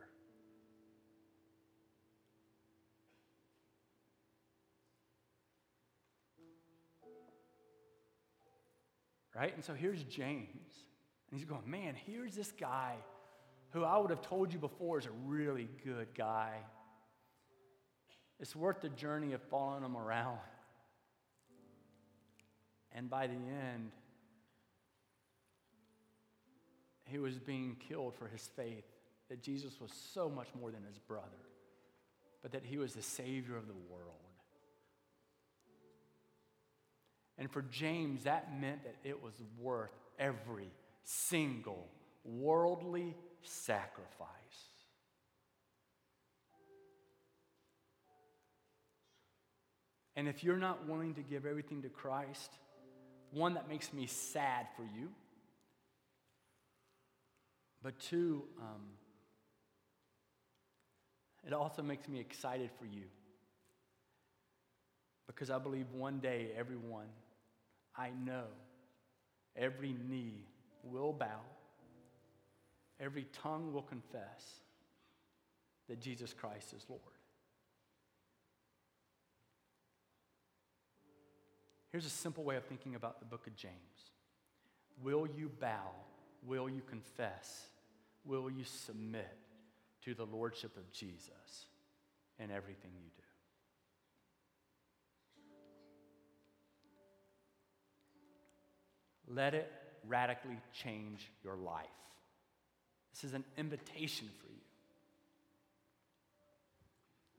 Right? 9.36 9.54
And 9.56 9.64
so 9.64 9.74
here's 9.74 10.04
James. 10.04 10.72
And 11.30 11.40
he's 11.40 11.46
going, 11.46 11.70
man, 11.70 11.96
here's 12.06 12.36
this 12.36 12.52
guy 12.52 12.96
who 13.72 13.84
I 13.84 13.98
would 13.98 14.12
have 14.12 14.22
told 14.22 14.54
you 14.54 14.60
before 14.60 15.00
is 15.00 15.08
a 15.08 15.12
really 15.26 15.68
good 15.84 16.08
guy. 16.16 16.54
It's 18.40 18.56
worth 18.56 18.82
the 18.82 18.90
journey 18.90 19.34
of 19.34 19.42
following 19.44 19.84
him 19.84 19.98
around. 19.98 20.38
And 22.92 23.10
by 23.10 23.26
the 23.26 23.34
end, 23.34 23.92
he 27.06 27.18
was 27.18 27.40
being 27.40 27.78
killed 27.88 28.16
for 28.16 28.28
his 28.28 28.50
faith, 28.56 28.86
that 29.30 29.42
Jesus 29.42 29.80
was 29.80 29.92
so 30.14 30.30
much 30.30 30.48
more 30.60 30.72
than 30.72 30.84
his 30.84 31.00
brother, 31.00 31.30
but 32.42 32.52
that 32.52 32.64
he 32.64 32.78
was 32.78 32.94
the 32.94 33.02
Savior 33.02 33.58
of 33.58 33.68
the 33.68 33.74
world. 33.90 34.23
And 37.38 37.52
for 37.52 37.62
James, 37.64 38.24
that 38.24 38.60
meant 38.60 38.84
that 38.84 38.96
it 39.04 39.22
was 39.22 39.34
worth 39.60 39.92
every 40.20 40.72
single 41.04 41.88
worldly 42.24 43.16
sacrifice. 43.42 44.30
And 50.16 50.28
if 50.28 50.44
you're 50.44 50.58
not 50.58 50.88
willing 50.88 51.16
to 51.16 51.22
give 51.22 51.46
everything 51.46 51.82
to 51.82 51.90
Christ, 51.90 52.52
one, 53.32 53.56
that 53.56 53.68
makes 53.68 53.92
me 53.92 54.06
sad 54.06 54.68
for 54.78 54.84
you. 54.84 55.10
But 57.82 58.00
two, 58.00 58.44
um, 58.62 58.82
it 61.46 61.52
also 61.52 61.82
makes 61.82 62.08
me 62.08 62.20
excited 62.20 62.70
for 62.80 62.86
you. 62.86 63.04
Because 65.26 65.50
I 65.50 65.58
believe 65.58 65.88
one 65.92 66.20
day, 66.20 66.50
everyone, 66.56 67.08
I 67.96 68.10
know, 68.26 68.46
every 69.56 69.96
knee 70.10 70.46
will 70.84 71.14
bow, 71.14 71.42
every 73.00 73.28
tongue 73.42 73.74
will 73.74 73.84
confess 73.84 74.62
that 75.88 76.00
Jesus 76.00 76.34
Christ 76.34 76.74
is 76.74 76.86
Lord. 76.90 77.02
Here's 81.92 82.06
a 82.08 82.10
simple 82.10 82.44
way 82.44 82.56
of 82.56 82.66
thinking 82.66 82.96
about 82.96 83.20
the 83.20 83.26
book 83.26 83.46
of 83.48 83.56
James 83.56 83.74
Will 85.02 85.28
you 85.28 85.50
bow? 85.60 85.92
Will 86.46 86.70
you 86.70 86.82
confess? 86.90 87.68
Will 88.26 88.50
you 88.50 88.64
submit 88.64 89.38
to 90.04 90.14
the 90.14 90.26
Lordship 90.26 90.76
of 90.78 90.92
Jesus 90.92 91.68
in 92.40 92.52
everything 92.52 92.92
you 92.96 93.10
do? 93.16 93.23
Let 99.34 99.54
it 99.54 99.72
radically 100.08 100.58
change 100.74 101.32
your 101.44 101.56
life. 101.56 101.86
This 103.14 103.24
is 103.24 103.34
an 103.34 103.44
invitation 103.58 104.28
for 104.40 104.48
you. 104.48 104.60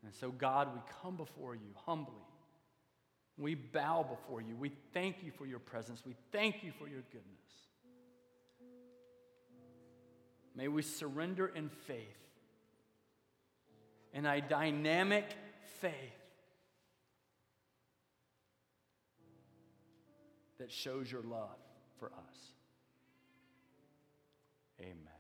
And 0.04 0.14
so, 0.14 0.30
God, 0.30 0.68
we 0.74 0.80
come 1.02 1.16
before 1.16 1.54
you 1.54 1.74
humbly. 1.87 2.14
We 3.37 3.54
bow 3.54 4.04
before 4.09 4.40
you. 4.40 4.54
We 4.57 4.70
thank 4.92 5.24
you 5.24 5.33
for 5.37 5.46
your 5.46 5.59
presence. 5.59 6.02
We 6.07 6.14
thank 6.30 6.62
you 6.62 6.72
for 6.78 6.88
your 6.88 7.02
goodness. 7.11 7.24
May 10.54 10.68
we 10.68 10.83
surrender 10.83 11.48
in 11.48 11.68
faith, 11.68 11.98
in 14.12 14.24
a 14.24 14.40
dynamic 14.40 15.24
faith 15.80 15.92
that 20.59 20.70
shows 20.70 21.11
your 21.11 21.22
love 21.22 21.63
for 21.98 22.07
us. 22.07 22.52
Amen. 24.80 25.13